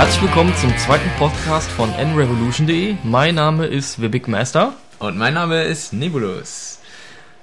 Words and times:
Herzlich 0.00 0.22
willkommen 0.22 0.56
zum 0.56 0.74
zweiten 0.78 1.10
Podcast 1.18 1.70
von 1.72 1.90
nrevolution.de. 1.90 2.96
Mein 3.04 3.34
Name 3.34 3.66
ist 3.66 3.96
The 3.96 4.08
Big 4.08 4.28
Master. 4.28 4.72
Und 4.98 5.18
mein 5.18 5.34
Name 5.34 5.64
ist 5.64 5.92
Nebulus. 5.92 6.78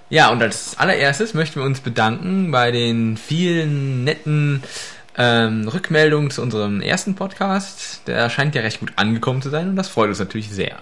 Ja, 0.10 0.32
und 0.32 0.42
als 0.42 0.76
allererstes 0.76 1.36
möchten 1.36 1.60
wir 1.60 1.68
uns 1.68 1.82
bedanken 1.82 2.50
bei 2.50 2.72
den 2.72 3.16
vielen 3.16 4.04
netten 4.04 4.64
ähm, 5.16 5.68
Rückmeldungen 5.68 6.32
zu 6.32 6.42
unserem 6.42 6.82
ersten 6.82 7.14
Podcast. 7.14 8.02
Der 8.08 8.28
scheint 8.32 8.56
ja 8.56 8.64
recht 8.64 8.80
gut 8.80 8.92
angekommen 8.96 9.44
zu 9.44 9.52
sein 9.52 9.70
und 9.70 9.76
das 9.76 9.88
freut 9.90 10.10
uns 10.10 10.18
natürlich 10.18 10.50
sehr. 10.50 10.78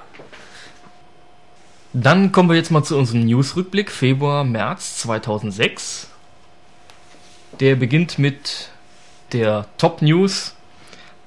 Dann 1.92 2.32
kommen 2.32 2.48
wir 2.48 2.56
jetzt 2.56 2.72
mal 2.72 2.86
zu 2.86 2.98
unserem 2.98 3.26
News-Rückblick 3.26 3.92
Februar, 3.92 4.46
März 4.46 5.00
2006. 5.00 6.08
Der 7.60 7.76
beginnt 7.76 8.18
mit 8.18 8.70
der 9.34 9.66
Top-News, 9.78 10.55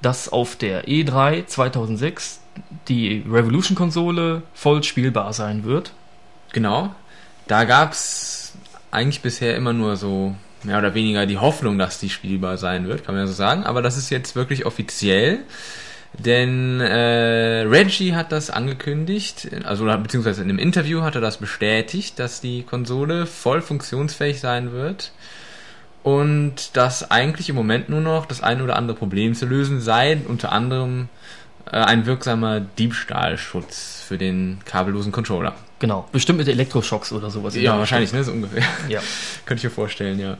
dass 0.01 0.29
auf 0.29 0.55
der 0.55 0.87
E3 0.87 1.45
2006 1.45 2.41
die 2.87 3.23
Revolution-Konsole 3.29 4.43
voll 4.53 4.83
spielbar 4.83 5.33
sein 5.33 5.63
wird. 5.63 5.93
Genau. 6.53 6.93
Da 7.47 7.63
gab's 7.63 8.53
eigentlich 8.91 9.21
bisher 9.21 9.55
immer 9.55 9.73
nur 9.73 9.95
so 9.95 10.35
mehr 10.63 10.77
oder 10.77 10.93
weniger 10.93 11.25
die 11.25 11.37
Hoffnung, 11.37 11.77
dass 11.77 11.99
die 11.99 12.09
spielbar 12.09 12.57
sein 12.57 12.87
wird, 12.87 13.05
kann 13.05 13.15
man 13.15 13.23
ja 13.23 13.27
so 13.27 13.33
sagen. 13.33 13.63
Aber 13.63 13.81
das 13.81 13.97
ist 13.97 14.09
jetzt 14.09 14.35
wirklich 14.35 14.65
offiziell. 14.65 15.39
Denn 16.13 16.81
äh, 16.81 17.61
Reggie 17.67 18.15
hat 18.15 18.31
das 18.31 18.49
angekündigt, 18.49 19.49
also 19.63 19.85
beziehungsweise 19.85 20.41
in 20.41 20.49
einem 20.49 20.57
Interview 20.57 21.01
hat 21.01 21.13
er 21.13 21.21
das 21.21 21.37
bestätigt, 21.37 22.17
dass 22.17 22.41
die 22.41 22.63
Konsole 22.63 23.27
voll 23.27 23.61
funktionsfähig 23.61 24.39
sein 24.39 24.71
wird 24.71 25.11
und 26.09 26.75
dass 26.75 27.11
eigentlich 27.11 27.49
im 27.49 27.55
Moment 27.55 27.89
nur 27.89 28.01
noch 28.01 28.25
das 28.25 28.41
ein 28.41 28.61
oder 28.61 28.75
andere 28.75 28.97
Problem 28.97 29.35
zu 29.35 29.45
lösen 29.45 29.79
sei, 29.79 30.17
unter 30.27 30.51
anderem 30.51 31.09
äh, 31.65 31.77
ein 31.77 32.05
wirksamer 32.05 32.61
Diebstahlschutz 32.61 34.03
für 34.07 34.17
den 34.17 34.59
kabellosen 34.65 35.11
Controller. 35.11 35.53
Genau, 35.79 36.07
bestimmt 36.11 36.39
mit 36.39 36.47
Elektroschocks 36.47 37.11
oder 37.11 37.29
sowas. 37.29 37.55
Ja, 37.55 37.77
wahrscheinlich, 37.77 38.11
ne, 38.11 38.23
so 38.23 38.31
ungefähr. 38.31 38.63
Ja. 38.87 39.01
Könnte 39.45 39.59
ich 39.59 39.63
mir 39.65 39.69
vorstellen, 39.75 40.19
ja. 40.19 40.37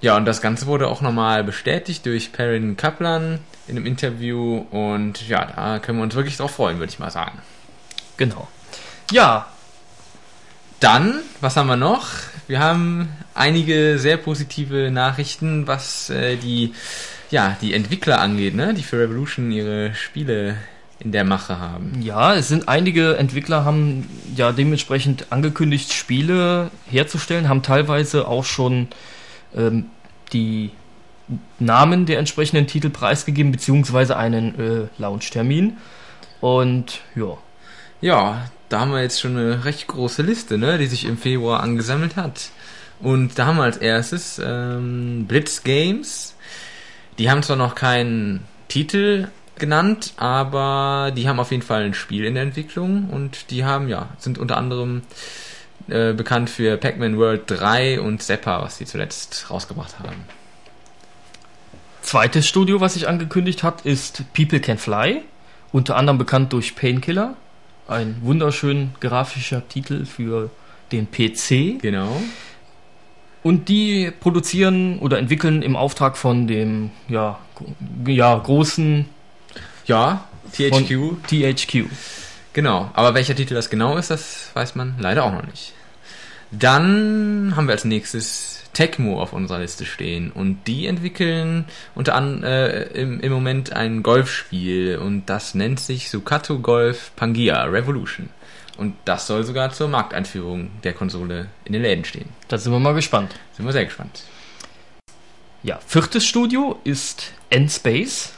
Ja, 0.00 0.16
und 0.16 0.24
das 0.24 0.40
Ganze 0.40 0.66
wurde 0.66 0.88
auch 0.88 1.00
nochmal 1.00 1.44
bestätigt 1.44 2.04
durch 2.06 2.32
Perrin 2.32 2.76
Kaplan 2.76 3.40
in 3.66 3.76
einem 3.76 3.86
Interview 3.86 4.66
und 4.70 5.26
ja, 5.28 5.44
da 5.44 5.78
können 5.78 5.98
wir 5.98 6.02
uns 6.02 6.14
wirklich 6.14 6.36
drauf 6.36 6.52
freuen, 6.52 6.78
würde 6.78 6.92
ich 6.92 6.98
mal 6.98 7.10
sagen. 7.10 7.38
Genau. 8.16 8.48
Ja. 9.10 9.46
Dann, 10.80 11.20
was 11.40 11.56
haben 11.56 11.66
wir 11.66 11.76
noch? 11.76 12.08
Wir 12.46 12.60
haben 12.60 13.08
einige 13.34 13.98
sehr 13.98 14.16
positive 14.16 14.90
Nachrichten, 14.90 15.66
was 15.66 16.10
äh, 16.10 16.36
die, 16.36 16.74
ja, 17.30 17.56
die 17.60 17.74
Entwickler 17.74 18.20
angeht, 18.20 18.54
ne? 18.54 18.74
die 18.74 18.82
für 18.82 18.98
Revolution 18.98 19.50
ihre 19.50 19.94
Spiele 19.94 20.56
in 21.00 21.12
der 21.12 21.24
Mache 21.24 21.58
haben. 21.58 22.00
Ja, 22.02 22.34
es 22.34 22.48
sind 22.48 22.68
einige 22.68 23.16
Entwickler 23.16 23.64
haben 23.64 24.08
ja 24.36 24.52
dementsprechend 24.52 25.26
angekündigt, 25.30 25.92
Spiele 25.92 26.70
herzustellen, 26.86 27.48
haben 27.48 27.62
teilweise 27.62 28.28
auch 28.28 28.44
schon 28.44 28.88
ähm, 29.56 29.86
die 30.32 30.70
Namen 31.58 32.06
der 32.06 32.18
entsprechenden 32.18 32.66
Titel 32.66 32.90
preisgegeben, 32.90 33.52
beziehungsweise 33.52 34.16
einen 34.16 34.58
äh, 34.58 34.88
Launch-Termin. 34.98 35.78
Und 36.40 37.00
ja. 37.14 37.38
Ja, 38.00 38.50
da 38.68 38.80
haben 38.80 38.92
wir 38.92 39.02
jetzt 39.02 39.20
schon 39.20 39.36
eine 39.36 39.64
recht 39.64 39.86
große 39.86 40.22
Liste, 40.22 40.58
ne, 40.58 40.78
die 40.78 40.86
sich 40.86 41.04
im 41.04 41.18
Februar 41.18 41.60
angesammelt 41.60 42.16
hat. 42.16 42.50
Und 43.00 43.38
da 43.38 43.46
haben 43.46 43.56
wir 43.56 43.64
als 43.64 43.76
erstes 43.76 44.40
ähm, 44.42 45.26
Blitz 45.26 45.62
Games. 45.62 46.34
Die 47.18 47.30
haben 47.30 47.42
zwar 47.42 47.56
noch 47.56 47.74
keinen 47.74 48.44
Titel 48.68 49.28
genannt, 49.56 50.14
aber 50.16 51.12
die 51.14 51.28
haben 51.28 51.38
auf 51.38 51.50
jeden 51.50 51.62
Fall 51.62 51.84
ein 51.84 51.94
Spiel 51.94 52.24
in 52.24 52.34
der 52.34 52.42
Entwicklung 52.42 53.08
und 53.10 53.50
die 53.50 53.64
haben 53.64 53.88
ja 53.88 54.08
sind 54.18 54.38
unter 54.38 54.56
anderem 54.56 55.02
äh, 55.88 56.12
bekannt 56.12 56.50
für 56.50 56.76
Pac-Man 56.76 57.18
World 57.18 57.42
3 57.46 58.00
und 58.00 58.22
Zeppa, 58.22 58.62
was 58.62 58.78
sie 58.78 58.86
zuletzt 58.86 59.50
rausgebracht 59.50 59.98
haben. 59.98 60.24
Zweites 62.02 62.46
Studio, 62.46 62.80
was 62.80 62.94
sich 62.94 63.08
angekündigt 63.08 63.62
hat, 63.62 63.82
ist 63.82 64.24
People 64.34 64.60
Can 64.60 64.78
Fly, 64.78 65.22
unter 65.72 65.96
anderem 65.96 66.18
bekannt 66.18 66.52
durch 66.52 66.74
Painkiller, 66.74 67.36
ein 67.88 68.16
wunderschön 68.22 68.92
grafischer 69.00 69.66
Titel 69.68 70.04
für 70.06 70.50
den 70.92 71.10
PC. 71.10 71.80
Genau. 71.80 72.20
Und 73.42 73.68
die 73.68 74.10
produzieren 74.10 74.98
oder 75.00 75.18
entwickeln 75.18 75.62
im 75.62 75.76
Auftrag 75.76 76.16
von 76.16 76.46
dem 76.46 76.90
ja, 77.08 77.38
ja 78.06 78.36
großen 78.36 79.06
ja, 79.86 80.24
THQ. 80.52 81.16
THQ. 81.26 81.84
Genau, 82.54 82.90
aber 82.94 83.14
welcher 83.14 83.34
Titel 83.34 83.54
das 83.54 83.68
genau 83.68 83.96
ist, 83.96 84.10
das 84.10 84.50
weiß 84.54 84.76
man 84.76 84.94
leider 84.98 85.24
auch 85.24 85.32
noch 85.32 85.44
nicht. 85.44 85.74
Dann 86.58 87.54
haben 87.56 87.66
wir 87.66 87.72
als 87.72 87.84
nächstes 87.84 88.62
Tecmo 88.72 89.20
auf 89.20 89.32
unserer 89.32 89.60
Liste 89.60 89.84
stehen 89.84 90.30
und 90.30 90.66
die 90.66 90.86
entwickeln 90.86 91.64
unter 91.94 92.14
anderem 92.14 92.44
äh, 92.44 92.82
im, 93.00 93.20
im 93.20 93.32
Moment 93.32 93.72
ein 93.72 94.02
Golfspiel 94.02 94.98
und 94.98 95.26
das 95.26 95.54
nennt 95.54 95.80
sich 95.80 96.10
Sukato 96.10 96.58
Golf 96.58 97.12
Pangaea 97.16 97.64
Revolution. 97.64 98.28
Und 98.76 98.96
das 99.04 99.28
soll 99.28 99.44
sogar 99.44 99.70
zur 99.70 99.88
Markteinführung 99.88 100.70
der 100.82 100.92
Konsole 100.92 101.46
in 101.64 101.72
den 101.72 101.82
Läden 101.82 102.04
stehen. 102.04 102.28
Da 102.48 102.58
sind 102.58 102.72
wir 102.72 102.80
mal 102.80 102.94
gespannt. 102.94 103.32
Sind 103.52 103.64
wir 103.64 103.72
sehr 103.72 103.84
gespannt. 103.84 104.24
Ja, 105.62 105.78
viertes 105.86 106.26
Studio 106.26 106.78
ist 106.82 107.32
N-Space 107.50 108.34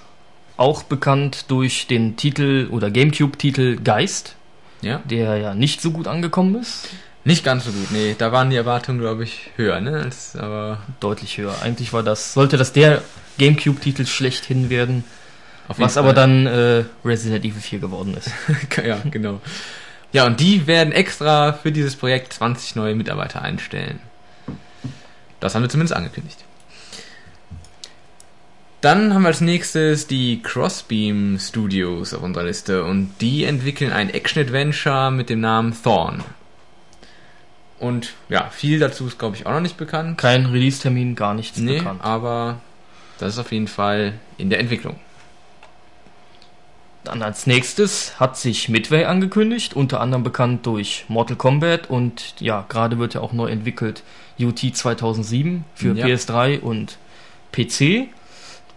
auch 0.58 0.82
bekannt 0.82 1.46
durch 1.48 1.86
den 1.86 2.16
Titel 2.16 2.68
oder 2.70 2.90
GameCube-Titel 2.90 3.76
Geist, 3.82 4.36
ja. 4.82 5.00
der 5.04 5.36
ja 5.38 5.54
nicht 5.54 5.80
so 5.80 5.90
gut 5.90 6.06
angekommen 6.06 6.54
ist. 6.56 6.88
Nicht 7.26 7.42
ganz 7.42 7.64
so 7.64 7.72
gut, 7.72 7.90
nee. 7.90 8.14
Da 8.16 8.30
waren 8.30 8.50
die 8.50 8.56
Erwartungen, 8.56 9.00
glaube 9.00 9.24
ich, 9.24 9.50
höher, 9.56 9.80
ne? 9.80 10.04
Als, 10.04 10.36
aber 10.36 10.78
Deutlich 11.00 11.38
höher. 11.38 11.60
Eigentlich 11.60 11.92
war 11.92 12.04
das, 12.04 12.34
sollte 12.34 12.56
das 12.56 12.72
der 12.72 13.02
GameCube-Titel 13.38 14.06
schlechthin 14.06 14.70
werden, 14.70 15.02
was 15.66 15.94
Fall. 15.94 16.04
aber 16.04 16.12
dann 16.12 16.46
äh, 16.46 16.84
Resident 17.04 17.44
Evil 17.44 17.60
4 17.60 17.80
geworden 17.80 18.16
ist. 18.16 18.30
ja, 18.86 19.00
genau. 19.10 19.40
Ja, 20.12 20.24
und 20.24 20.38
die 20.38 20.68
werden 20.68 20.92
extra 20.92 21.52
für 21.52 21.72
dieses 21.72 21.96
Projekt 21.96 22.32
20 22.32 22.76
neue 22.76 22.94
Mitarbeiter 22.94 23.42
einstellen. 23.42 23.98
Das 25.40 25.56
haben 25.56 25.62
wir 25.62 25.68
zumindest 25.68 25.96
angekündigt. 25.96 26.38
Dann 28.82 29.12
haben 29.12 29.22
wir 29.22 29.28
als 29.28 29.40
nächstes 29.40 30.06
die 30.06 30.42
Crossbeam 30.44 31.40
Studios 31.40 32.14
auf 32.14 32.22
unserer 32.22 32.44
Liste 32.44 32.84
und 32.84 33.14
die 33.20 33.42
entwickeln 33.42 33.92
ein 33.92 34.10
Action-Adventure 34.10 35.10
mit 35.10 35.28
dem 35.28 35.40
Namen 35.40 35.76
Thorn. 35.82 36.22
Und 37.78 38.14
ja, 38.28 38.48
viel 38.48 38.78
dazu 38.78 39.06
ist 39.06 39.18
glaube 39.18 39.36
ich 39.36 39.46
auch 39.46 39.52
noch 39.52 39.60
nicht 39.60 39.76
bekannt. 39.76 40.18
Kein 40.18 40.46
Release-Termin, 40.46 41.14
gar 41.14 41.34
nichts 41.34 41.58
nee, 41.58 41.78
bekannt. 41.78 42.02
aber 42.02 42.60
das 43.18 43.34
ist 43.34 43.38
auf 43.38 43.52
jeden 43.52 43.68
Fall 43.68 44.14
in 44.38 44.50
der 44.50 44.60
Entwicklung. 44.60 44.96
Dann 47.04 47.22
als 47.22 47.46
nächstes 47.46 48.18
hat 48.18 48.36
sich 48.36 48.68
Midway 48.68 49.04
angekündigt, 49.04 49.74
unter 49.74 50.00
anderem 50.00 50.24
bekannt 50.24 50.66
durch 50.66 51.04
Mortal 51.06 51.36
Kombat 51.36 51.88
und 51.88 52.34
ja, 52.40 52.64
gerade 52.68 52.98
wird 52.98 53.14
ja 53.14 53.20
auch 53.20 53.32
neu 53.32 53.48
entwickelt 53.48 54.02
UT 54.40 54.58
2007 54.58 55.64
für 55.74 55.94
ja. 55.94 56.06
PS3 56.06 56.60
und 56.60 56.98
PC. 57.52 58.08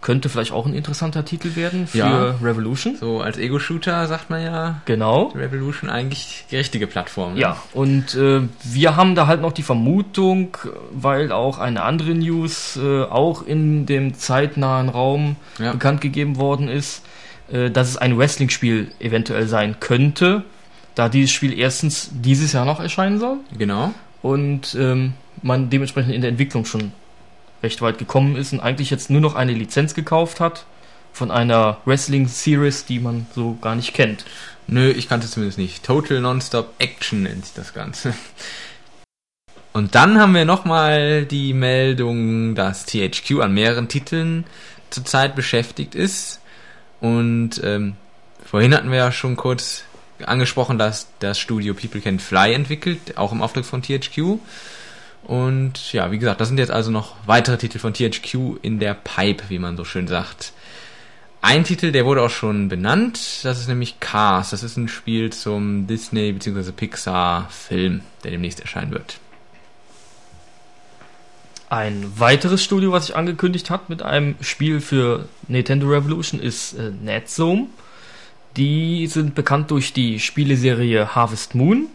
Könnte 0.00 0.30
vielleicht 0.30 0.52
auch 0.52 0.64
ein 0.64 0.72
interessanter 0.72 1.24
Titel 1.26 1.56
werden 1.56 1.86
für 1.86 1.98
ja, 1.98 2.34
Revolution. 2.42 2.96
So 2.96 3.20
als 3.20 3.36
Ego-Shooter 3.36 4.06
sagt 4.06 4.30
man 4.30 4.42
ja. 4.42 4.80
Genau. 4.86 5.26
Revolution 5.34 5.90
eigentlich 5.90 6.46
die 6.50 6.56
richtige 6.56 6.86
Plattform. 6.86 7.34
Ne? 7.34 7.40
Ja, 7.40 7.56
und 7.74 8.14
äh, 8.14 8.40
wir 8.64 8.96
haben 8.96 9.14
da 9.14 9.26
halt 9.26 9.42
noch 9.42 9.52
die 9.52 9.62
Vermutung, 9.62 10.56
weil 10.90 11.32
auch 11.32 11.58
eine 11.58 11.82
andere 11.82 12.14
News 12.14 12.78
äh, 12.82 13.02
auch 13.02 13.46
in 13.46 13.84
dem 13.84 14.14
zeitnahen 14.14 14.88
Raum 14.88 15.36
ja. 15.58 15.72
bekannt 15.72 16.00
gegeben 16.00 16.36
worden 16.36 16.68
ist, 16.68 17.02
äh, 17.52 17.70
dass 17.70 17.88
es 17.88 17.96
ein 17.98 18.16
Wrestling-Spiel 18.16 18.92
eventuell 19.00 19.48
sein 19.48 19.76
könnte, 19.80 20.44
da 20.94 21.08
dieses 21.08 21.30
Spiel 21.30 21.58
erstens 21.58 22.10
dieses 22.12 22.52
Jahr 22.52 22.64
noch 22.64 22.80
erscheinen 22.80 23.18
soll. 23.18 23.36
Genau. 23.56 23.92
Und 24.22 24.74
ähm, 24.78 25.12
man 25.42 25.70
dementsprechend 25.70 26.14
in 26.14 26.20
der 26.20 26.30
Entwicklung 26.30 26.64
schon 26.64 26.92
recht 27.62 27.82
weit 27.82 27.98
gekommen 27.98 28.36
ist 28.36 28.52
und 28.52 28.60
eigentlich 28.60 28.90
jetzt 28.90 29.10
nur 29.10 29.20
noch 29.20 29.34
eine 29.34 29.52
Lizenz 29.52 29.94
gekauft 29.94 30.40
hat 30.40 30.64
von 31.12 31.30
einer 31.30 31.78
Wrestling-Series, 31.84 32.86
die 32.86 33.00
man 33.00 33.26
so 33.34 33.58
gar 33.60 33.74
nicht 33.74 33.94
kennt. 33.94 34.24
Nö, 34.66 34.90
ich 34.90 35.08
kannte 35.08 35.28
zumindest 35.28 35.58
nicht. 35.58 35.84
Total 35.84 36.20
Nonstop 36.20 36.72
Action 36.78 37.24
nennt 37.24 37.44
sich 37.44 37.54
das 37.54 37.74
Ganze. 37.74 38.14
Und 39.72 39.94
dann 39.94 40.18
haben 40.18 40.34
wir 40.34 40.44
nochmal 40.44 41.24
die 41.24 41.52
Meldung, 41.52 42.54
dass 42.54 42.86
THQ 42.86 43.40
an 43.40 43.54
mehreren 43.54 43.88
Titeln 43.88 44.44
zurzeit 44.90 45.36
beschäftigt 45.36 45.94
ist. 45.94 46.40
Und 47.00 47.60
ähm, 47.62 47.94
vorhin 48.44 48.74
hatten 48.74 48.90
wir 48.90 48.98
ja 48.98 49.12
schon 49.12 49.36
kurz 49.36 49.84
angesprochen, 50.24 50.76
dass 50.76 51.08
das 51.20 51.38
Studio 51.38 51.74
People 51.74 52.00
Can 52.00 52.18
Fly 52.18 52.52
entwickelt, 52.52 53.16
auch 53.16 53.32
im 53.32 53.42
Auftrag 53.42 53.64
von 53.64 53.82
THQ. 53.82 54.38
Und 55.24 55.92
ja, 55.92 56.10
wie 56.10 56.18
gesagt, 56.18 56.40
das 56.40 56.48
sind 56.48 56.58
jetzt 56.58 56.70
also 56.70 56.90
noch 56.90 57.14
weitere 57.26 57.58
Titel 57.58 57.78
von 57.78 57.94
THQ 57.94 58.58
in 58.62 58.78
der 58.80 58.94
Pipe, 58.94 59.44
wie 59.48 59.58
man 59.58 59.76
so 59.76 59.84
schön 59.84 60.08
sagt. 60.08 60.52
ein 61.42 61.64
Titel, 61.64 61.92
der 61.92 62.04
wurde 62.04 62.22
auch 62.22 62.30
schon 62.30 62.68
benannt, 62.68 63.18
das 63.44 63.60
ist 63.60 63.68
nämlich 63.68 64.00
Cars. 64.00 64.50
Das 64.50 64.62
ist 64.62 64.76
ein 64.76 64.88
Spiel 64.88 65.30
zum 65.30 65.86
Disney 65.86 66.32
bzw. 66.32 66.72
Pixar 66.72 67.48
Film, 67.50 68.02
der 68.24 68.32
demnächst 68.32 68.60
erscheinen 68.60 68.90
wird. 68.90 69.18
Ein 71.70 72.12
weiteres 72.18 72.64
Studio, 72.64 72.90
was 72.90 73.06
sich 73.06 73.16
angekündigt 73.16 73.70
hat 73.70 73.88
mit 73.88 74.02
einem 74.02 74.34
Spiel 74.40 74.80
für 74.80 75.28
Nintendo 75.46 75.86
Revolution, 75.88 76.40
ist 76.40 76.74
äh, 76.74 76.90
NetZone. 76.90 77.68
Die 78.56 79.06
sind 79.06 79.36
bekannt 79.36 79.70
durch 79.70 79.92
die 79.92 80.18
Spieleserie 80.18 81.14
Harvest 81.14 81.54
Moon 81.54 81.86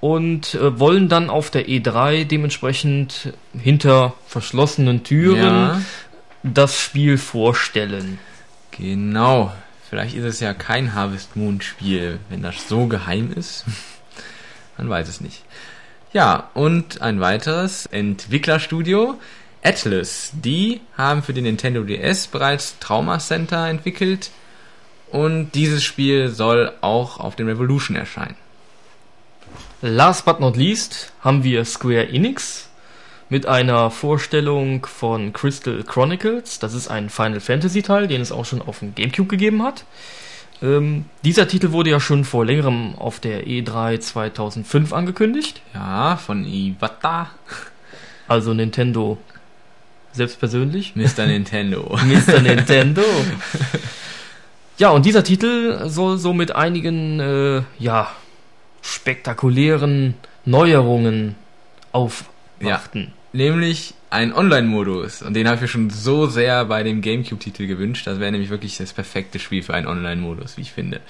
und 0.00 0.54
äh, 0.54 0.78
wollen 0.78 1.08
dann 1.08 1.30
auf 1.30 1.50
der 1.50 1.66
E3 1.66 2.24
dementsprechend 2.24 3.32
hinter 3.58 4.14
verschlossenen 4.26 5.02
Türen 5.02 5.42
ja. 5.42 5.80
das 6.42 6.78
Spiel 6.78 7.18
vorstellen. 7.18 8.18
Genau. 8.70 9.52
Vielleicht 9.88 10.14
ist 10.14 10.24
es 10.24 10.40
ja 10.40 10.52
kein 10.54 10.94
Harvest 10.94 11.34
Moon 11.34 11.60
Spiel, 11.60 12.20
wenn 12.28 12.42
das 12.42 12.68
so 12.68 12.86
geheim 12.86 13.32
ist. 13.34 13.64
Man 14.78 14.88
weiß 14.88 15.08
es 15.08 15.20
nicht. 15.20 15.42
Ja, 16.12 16.50
und 16.54 17.02
ein 17.02 17.20
weiteres 17.20 17.86
Entwicklerstudio, 17.86 19.18
Atlas. 19.62 20.30
Die 20.32 20.80
haben 20.96 21.22
für 21.22 21.32
den 21.32 21.44
Nintendo 21.44 21.82
DS 21.82 22.28
bereits 22.28 22.78
Trauma 22.78 23.18
Center 23.18 23.66
entwickelt 23.68 24.30
und 25.10 25.52
dieses 25.52 25.82
Spiel 25.82 26.28
soll 26.28 26.72
auch 26.80 27.18
auf 27.18 27.34
dem 27.36 27.48
Revolution 27.48 27.96
erscheinen. 27.96 28.36
Last 29.80 30.24
but 30.24 30.40
not 30.40 30.56
least 30.56 31.12
haben 31.20 31.44
wir 31.44 31.64
Square 31.64 32.08
Enix 32.08 32.68
mit 33.28 33.46
einer 33.46 33.90
Vorstellung 33.90 34.84
von 34.86 35.32
Crystal 35.32 35.84
Chronicles. 35.84 36.58
Das 36.58 36.74
ist 36.74 36.88
ein 36.88 37.10
Final 37.10 37.40
Fantasy 37.40 37.82
Teil, 37.82 38.08
den 38.08 38.20
es 38.20 38.32
auch 38.32 38.44
schon 38.44 38.60
auf 38.60 38.80
dem 38.80 38.94
GameCube 38.94 39.28
gegeben 39.28 39.62
hat. 39.62 39.84
Ähm, 40.60 41.04
dieser 41.24 41.46
Titel 41.46 41.70
wurde 41.70 41.90
ja 41.90 42.00
schon 42.00 42.24
vor 42.24 42.44
längerem 42.44 42.96
auf 42.96 43.20
der 43.20 43.46
E3 43.46 44.00
2005 44.00 44.92
angekündigt. 44.92 45.62
Ja, 45.74 46.16
von 46.16 46.44
Iwata. 46.44 47.30
Also 48.26 48.54
Nintendo 48.54 49.18
selbst 50.12 50.40
persönlich. 50.40 50.96
Mr. 50.96 51.26
Nintendo. 51.26 51.96
Mr. 52.04 52.40
Nintendo. 52.40 53.02
Ja, 54.78 54.90
und 54.90 55.04
dieser 55.04 55.24
Titel 55.24 55.88
soll 55.88 56.18
so 56.18 56.32
mit 56.32 56.54
einigen, 56.54 57.18
äh, 57.18 57.62
ja, 57.80 58.12
spektakulären 58.88 60.14
Neuerungen 60.44 61.36
aufwarten. 61.92 62.32
Ja, 62.60 62.80
nämlich 63.32 63.94
ein 64.10 64.32
Online-Modus. 64.32 65.22
Und 65.22 65.34
den 65.34 65.46
habe 65.46 65.54
ich 65.56 65.62
mir 65.62 65.68
schon 65.68 65.90
so 65.90 66.26
sehr 66.26 66.64
bei 66.64 66.82
dem 66.82 67.02
GameCube-Titel 67.02 67.66
gewünscht. 67.66 68.06
Das 68.06 68.20
wäre 68.20 68.32
nämlich 68.32 68.48
wirklich 68.50 68.78
das 68.78 68.92
perfekte 68.92 69.38
Spiel 69.38 69.62
für 69.62 69.74
einen 69.74 69.86
Online-Modus, 69.86 70.56
wie 70.56 70.62
ich 70.62 70.72
finde. 70.72 71.00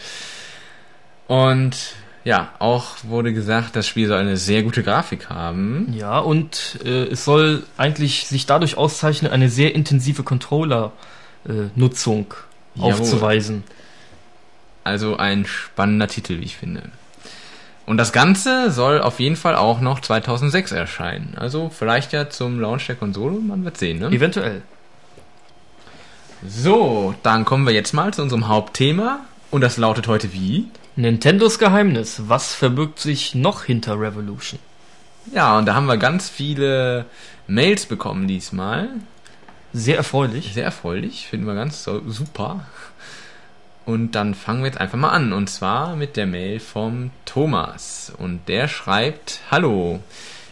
Und 1.28 1.76
ja, 2.24 2.52
auch 2.58 2.96
wurde 3.04 3.32
gesagt, 3.32 3.76
das 3.76 3.86
Spiel 3.86 4.08
soll 4.08 4.18
eine 4.18 4.36
sehr 4.36 4.64
gute 4.64 4.82
Grafik 4.82 5.30
haben. 5.30 5.94
Ja, 5.96 6.18
und 6.18 6.80
äh, 6.84 7.04
es 7.04 7.24
soll 7.24 7.62
eigentlich 7.76 8.26
sich 8.26 8.46
dadurch 8.46 8.76
auszeichnen, 8.76 9.30
eine 9.30 9.48
sehr 9.48 9.72
intensive 9.74 10.24
Controller-Nutzung 10.24 12.34
äh, 12.76 12.80
aufzuweisen. 12.80 13.62
Also 14.82 15.16
ein 15.16 15.46
spannender 15.46 16.08
Titel, 16.08 16.40
wie 16.40 16.44
ich 16.44 16.56
finde. 16.56 16.90
Und 17.88 17.96
das 17.96 18.12
Ganze 18.12 18.70
soll 18.70 19.00
auf 19.00 19.18
jeden 19.18 19.34
Fall 19.34 19.56
auch 19.56 19.80
noch 19.80 20.00
2006 20.00 20.72
erscheinen. 20.72 21.32
Also 21.38 21.70
vielleicht 21.70 22.12
ja 22.12 22.28
zum 22.28 22.60
Launch 22.60 22.86
der 22.86 22.96
Konsole, 22.96 23.38
man 23.40 23.64
wird 23.64 23.78
sehen, 23.78 24.00
ne? 24.00 24.08
Eventuell. 24.08 24.60
So, 26.46 27.14
dann 27.22 27.46
kommen 27.46 27.66
wir 27.66 27.72
jetzt 27.72 27.94
mal 27.94 28.12
zu 28.12 28.20
unserem 28.20 28.46
Hauptthema. 28.46 29.20
Und 29.50 29.62
das 29.62 29.78
lautet 29.78 30.06
heute 30.06 30.34
wie? 30.34 30.66
Nintendos 30.96 31.58
Geheimnis. 31.58 32.24
Was 32.26 32.54
verbirgt 32.54 32.98
sich 32.98 33.34
noch 33.34 33.64
hinter 33.64 33.98
Revolution? 33.98 34.60
Ja, 35.32 35.56
und 35.56 35.64
da 35.64 35.74
haben 35.74 35.86
wir 35.86 35.96
ganz 35.96 36.28
viele 36.28 37.06
Mails 37.46 37.86
bekommen 37.86 38.28
diesmal. 38.28 38.90
Sehr 39.72 39.96
erfreulich. 39.96 40.52
Sehr 40.52 40.64
erfreulich, 40.64 41.26
finden 41.26 41.46
wir 41.46 41.54
ganz 41.54 41.84
super. 41.84 42.66
Und 43.88 44.14
dann 44.16 44.34
fangen 44.34 44.60
wir 44.60 44.66
jetzt 44.66 44.82
einfach 44.82 44.98
mal 44.98 45.08
an. 45.08 45.32
Und 45.32 45.48
zwar 45.48 45.96
mit 45.96 46.18
der 46.18 46.26
Mail 46.26 46.60
vom 46.60 47.10
Thomas. 47.24 48.12
Und 48.18 48.40
der 48.46 48.68
schreibt, 48.68 49.40
Hallo, 49.50 50.00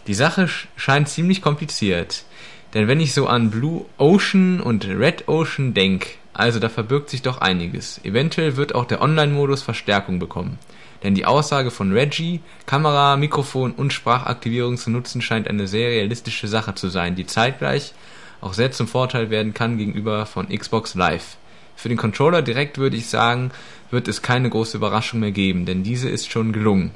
die 0.07 0.15
Sache 0.15 0.49
scheint 0.75 1.11
ziemlich 1.11 1.43
kompliziert. 1.43 2.25
Denn 2.73 2.89
wenn 2.89 2.99
ich 2.99 3.13
so 3.13 3.27
an 3.27 3.51
Blue 3.51 3.85
Ocean 3.99 4.59
und 4.63 4.87
Red 4.87 5.29
Ocean 5.29 5.75
denke, 5.75 6.09
also 6.33 6.59
da 6.61 6.71
verbirgt 6.71 7.11
sich 7.11 7.21
doch 7.21 7.37
einiges. 7.43 8.01
Eventuell 8.05 8.57
wird 8.57 8.75
auch 8.75 8.87
der 8.87 9.03
Online-Modus 9.03 9.61
Verstärkung 9.61 10.19
bekommen. 10.19 10.59
Denn 11.03 11.15
die 11.15 11.27
Aussage 11.27 11.71
von 11.71 11.93
Reggie, 11.93 12.41
Kamera, 12.65 13.19
Mikrofon 13.19 13.73
und 13.73 13.93
Sprachaktivierung 13.93 14.79
zu 14.79 14.89
nutzen, 14.89 15.21
scheint 15.21 15.47
eine 15.47 15.67
sehr 15.67 15.91
realistische 15.91 16.49
Sache 16.49 16.75
zu 16.75 16.89
sein, 16.89 17.17
die 17.17 17.27
zeitgleich 17.27 17.93
auch 18.41 18.55
sehr 18.55 18.73
zum 18.73 18.89
Vorteil 18.89 19.29
werden 19.29 19.53
kann 19.53 19.77
gegenüber 19.77 20.25
von 20.25 20.49
Xbox 20.49 20.95
Live. 20.95 21.37
Für 21.77 21.89
den 21.89 21.99
Controller 21.99 22.43
direkt 22.43 22.79
würde 22.79 22.97
ich 22.97 23.09
sagen, 23.09 23.53
wird 23.91 24.09
es 24.09 24.23
keine 24.23 24.51
große 24.51 24.77
Überraschung 24.77 25.21
mehr 25.21 25.31
geben, 25.31 25.67
denn 25.67 25.83
diese 25.83 26.09
ist 26.09 26.31
schon 26.31 26.53
gelungen. 26.53 26.91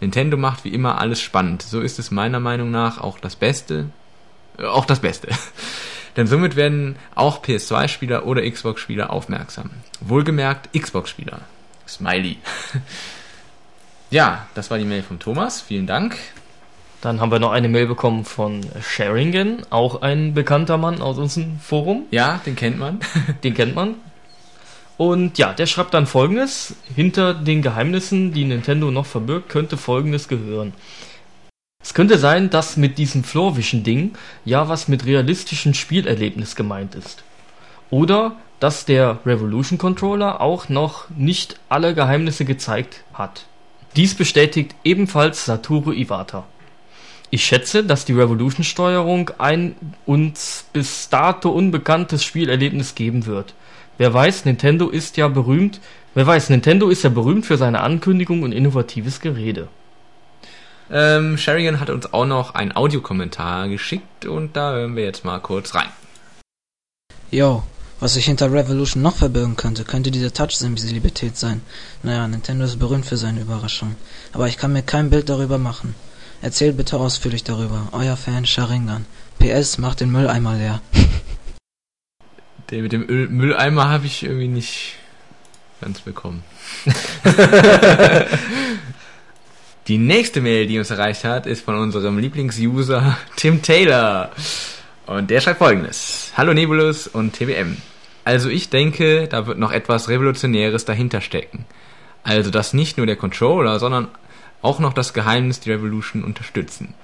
Nintendo 0.00 0.36
macht 0.36 0.64
wie 0.64 0.74
immer 0.74 1.00
alles 1.00 1.20
spannend. 1.20 1.62
So 1.62 1.80
ist 1.80 1.98
es 1.98 2.10
meiner 2.10 2.40
Meinung 2.40 2.70
nach 2.70 3.00
auch 3.00 3.18
das 3.18 3.36
Beste. 3.36 3.86
Äh, 4.58 4.64
auch 4.64 4.84
das 4.84 5.00
Beste. 5.00 5.28
denn 6.16 6.26
somit 6.26 6.56
werden 6.56 6.96
auch 7.14 7.42
PS2-Spieler 7.42 8.26
oder 8.26 8.48
Xbox-Spieler 8.48 9.10
aufmerksam. 9.10 9.70
Wohlgemerkt 10.00 10.78
Xbox-Spieler. 10.78 11.40
Smiley. 11.88 12.38
ja, 14.10 14.46
das 14.54 14.70
war 14.70 14.78
die 14.78 14.84
Mail 14.84 15.02
von 15.02 15.18
Thomas. 15.18 15.62
Vielen 15.62 15.86
Dank. 15.86 16.16
Dann 17.00 17.20
haben 17.20 17.30
wir 17.30 17.38
noch 17.38 17.52
eine 17.52 17.68
Mail 17.68 17.86
bekommen 17.86 18.24
von 18.24 18.62
Sharingen, 18.82 19.64
auch 19.70 20.02
ein 20.02 20.34
bekannter 20.34 20.76
Mann 20.76 21.00
aus 21.00 21.18
unserem 21.18 21.60
Forum. 21.60 22.04
Ja, 22.10 22.40
den 22.44 22.56
kennt 22.56 22.78
man. 22.78 23.00
den 23.44 23.54
kennt 23.54 23.74
man. 23.74 23.94
Und 24.96 25.36
ja, 25.38 25.52
der 25.52 25.66
schreibt 25.66 25.94
dann 25.94 26.06
folgendes: 26.06 26.74
Hinter 26.94 27.34
den 27.34 27.62
Geheimnissen, 27.62 28.32
die 28.32 28.44
Nintendo 28.44 28.90
noch 28.90 29.06
verbirgt, 29.06 29.48
könnte 29.48 29.76
folgendes 29.76 30.28
gehören. 30.28 30.72
Es 31.82 31.94
könnte 31.94 32.18
sein, 32.18 32.50
dass 32.50 32.76
mit 32.76 32.98
diesem 32.98 33.22
Floorvision-Ding 33.22 34.16
ja 34.44 34.68
was 34.68 34.88
mit 34.88 35.06
realistischen 35.06 35.74
Spielerlebnis 35.74 36.56
gemeint 36.56 36.94
ist. 36.94 37.22
Oder 37.90 38.36
dass 38.58 38.86
der 38.86 39.20
Revolution 39.24 39.78
Controller 39.78 40.40
auch 40.40 40.68
noch 40.68 41.08
nicht 41.10 41.60
alle 41.68 41.94
Geheimnisse 41.94 42.44
gezeigt 42.44 43.04
hat. 43.12 43.44
Dies 43.94 44.14
bestätigt 44.14 44.74
ebenfalls 44.82 45.44
Satoru 45.44 45.92
Iwata. 45.92 46.44
Ich 47.30 47.44
schätze, 47.44 47.84
dass 47.84 48.04
die 48.04 48.14
Revolution-Steuerung 48.14 49.30
ein 49.38 49.76
uns 50.06 50.64
bis 50.72 51.08
dato 51.08 51.50
unbekanntes 51.50 52.24
Spielerlebnis 52.24 52.94
geben 52.94 53.26
wird 53.26 53.54
Wer 53.98 54.12
weiß, 54.12 54.44
Nintendo 54.44 54.88
ist 54.88 55.16
ja 55.16 55.28
berühmt. 55.28 55.80
Wer 56.14 56.26
weiß, 56.26 56.50
Nintendo 56.50 56.88
ist 56.88 57.02
ja 57.02 57.10
berühmt 57.10 57.46
für 57.46 57.56
seine 57.56 57.80
Ankündigung 57.80 58.42
und 58.42 58.52
innovatives 58.52 59.20
Gerede. 59.20 59.68
Ähm, 60.90 61.36
Sheridan 61.36 61.80
hat 61.80 61.90
uns 61.90 62.12
auch 62.12 62.26
noch 62.26 62.54
einen 62.54 62.74
Audiokommentar 62.74 63.68
geschickt 63.68 64.24
und 64.24 64.56
da 64.56 64.72
hören 64.72 64.96
wir 64.96 65.04
jetzt 65.04 65.24
mal 65.24 65.40
kurz 65.40 65.74
rein. 65.74 65.88
Yo, 67.30 67.64
was 67.98 68.14
sich 68.14 68.26
hinter 68.26 68.52
Revolution 68.52 69.02
noch 69.02 69.16
verbirgen 69.16 69.56
könnte, 69.56 69.84
könnte 69.84 70.10
diese 70.10 70.32
Touch-Sensibilität 70.32 71.36
sein. 71.36 71.62
Naja, 72.02 72.28
Nintendo 72.28 72.64
ist 72.64 72.78
berühmt 72.78 73.06
für 73.06 73.16
seine 73.16 73.40
Überraschungen. 73.40 73.96
Aber 74.32 74.46
ich 74.46 74.58
kann 74.58 74.72
mir 74.72 74.82
kein 74.82 75.10
Bild 75.10 75.28
darüber 75.28 75.58
machen. 75.58 75.94
Erzählt 76.42 76.76
bitte 76.76 76.98
ausführlich 76.98 77.42
darüber. 77.42 77.88
Euer 77.92 78.16
Fan 78.16 78.44
Sharingan. 78.44 79.06
PS, 79.38 79.78
macht 79.78 80.00
den 80.00 80.12
Mülleimer 80.12 80.54
leer. 80.54 80.80
Den 82.70 82.82
mit 82.82 82.92
dem 82.92 83.08
Öl 83.08 83.28
Mülleimer 83.28 83.88
habe 83.88 84.06
ich 84.06 84.24
irgendwie 84.24 84.48
nicht 84.48 84.94
ganz 85.80 86.00
bekommen. 86.00 86.42
die 89.86 89.98
nächste 89.98 90.40
Mail, 90.40 90.66
die 90.66 90.78
uns 90.78 90.90
erreicht 90.90 91.22
hat, 91.24 91.46
ist 91.46 91.64
von 91.64 91.76
unserem 91.76 92.18
Lieblingsuser 92.18 93.16
Tim 93.36 93.62
Taylor. 93.62 94.32
Und 95.06 95.30
der 95.30 95.40
schreibt 95.40 95.58
folgendes. 95.58 96.32
Hallo 96.36 96.52
Nebulus 96.54 97.06
und 97.06 97.34
TBM. 97.34 97.76
Also 98.24 98.48
ich 98.48 98.70
denke, 98.70 99.28
da 99.28 99.46
wird 99.46 99.58
noch 99.58 99.70
etwas 99.70 100.08
Revolutionäres 100.08 100.84
dahinter 100.84 101.20
stecken. 101.20 101.64
Also 102.24 102.50
dass 102.50 102.72
nicht 102.72 102.96
nur 102.96 103.06
der 103.06 103.14
Controller, 103.14 103.78
sondern 103.78 104.08
auch 104.62 104.80
noch 104.80 104.92
das 104.92 105.14
Geheimnis 105.14 105.60
die 105.60 105.70
Revolution 105.70 106.24
unterstützen. 106.24 106.94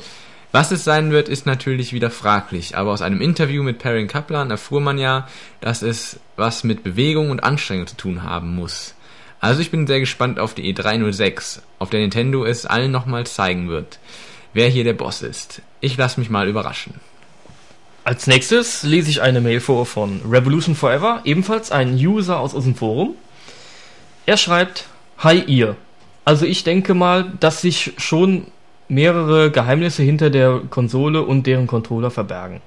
Was 0.53 0.71
es 0.71 0.85
sein 0.85 1.11
wird, 1.13 1.31
ist 1.31 1.47
natürlich 1.47 1.95
wieder 1.95 2.11
fraglich, 2.11 2.77
aber 2.77 2.91
aus 2.93 3.01
einem 3.01 3.23
Interview 3.23 3.63
mit 3.63 3.79
Perrin 3.79 4.07
Kaplan 4.07 4.51
erfuhr 4.51 4.83
man 4.83 4.99
ja, 4.99 5.27
dass 5.63 5.81
es 5.81 6.21
was 6.37 6.63
mit 6.63 6.85
Bewegung 6.85 7.31
und 7.31 7.43
Anstrengung 7.43 7.87
zu 7.87 7.97
tun 7.97 8.23
haben 8.23 8.55
muss. 8.55 8.95
Also 9.41 9.63
ich 9.63 9.71
bin 9.71 9.87
sehr 9.87 10.01
gespannt 10.01 10.39
auf 10.39 10.53
die 10.53 10.73
E306, 10.73 11.61
auf 11.79 11.89
der 11.89 12.01
Nintendo 12.01 12.45
es 12.45 12.67
allen 12.67 12.93
nochmals 12.93 13.35
zeigen 13.35 13.71
wird, 13.71 13.99
wer 14.53 14.69
hier 14.69 14.85
der 14.85 14.93
Boss 14.93 15.23
ist. 15.23 15.63
Ich 15.81 15.97
lasse 15.97 16.21
mich 16.21 16.29
mal 16.29 16.47
überraschen. 16.47 17.01
Als 18.05 18.27
nächstes 18.27 18.83
lese 18.83 19.09
ich 19.09 19.23
eine 19.23 19.41
Mail 19.41 19.61
vor 19.61 19.87
von 19.87 20.21
Revolution 20.29 20.75
Forever, 20.75 21.23
ebenfalls 21.25 21.73
ein 21.73 21.95
User 21.95 22.39
aus 22.39 22.53
unserem 22.53 22.75
Forum. 22.75 23.15
Er 24.27 24.37
schreibt, 24.37 24.85
Hi 25.19 25.41
ihr. 25.41 25.77
Also 26.27 26.45
ich 26.45 26.63
denke 26.63 26.95
mal, 26.95 27.33
dass 27.41 27.63
sich 27.63 27.95
schon 27.97 28.49
mehrere 28.93 29.51
Geheimnisse 29.51 30.03
hinter 30.03 30.31
der 30.31 30.61
Konsole 30.71 31.23
und 31.23 31.47
deren 31.47 31.67
Controller 31.67 32.11
verbergen. 32.11 32.61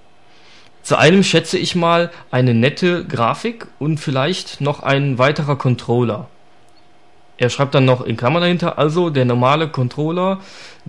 Zu 0.82 0.98
einem 0.98 1.24
schätze 1.24 1.58
ich 1.58 1.75
mal 1.75 2.12
eine 2.32 2.53
nette 2.53 3.05
Grafik 3.05 3.67
und 3.79 4.00
vielleicht 4.00 4.62
noch 4.62 4.84
ein 4.84 5.17
weiterer 5.17 5.55
Controller. 5.55 6.27
Er 7.38 7.50
schreibt 7.50 7.75
dann 7.75 7.86
noch 7.86 8.01
in 8.05 8.17
Klammern 8.17 8.41
dahinter, 8.41 8.77
also 8.77 9.10
der 9.10 9.25
normale 9.25 9.67
Controller, 9.67 10.39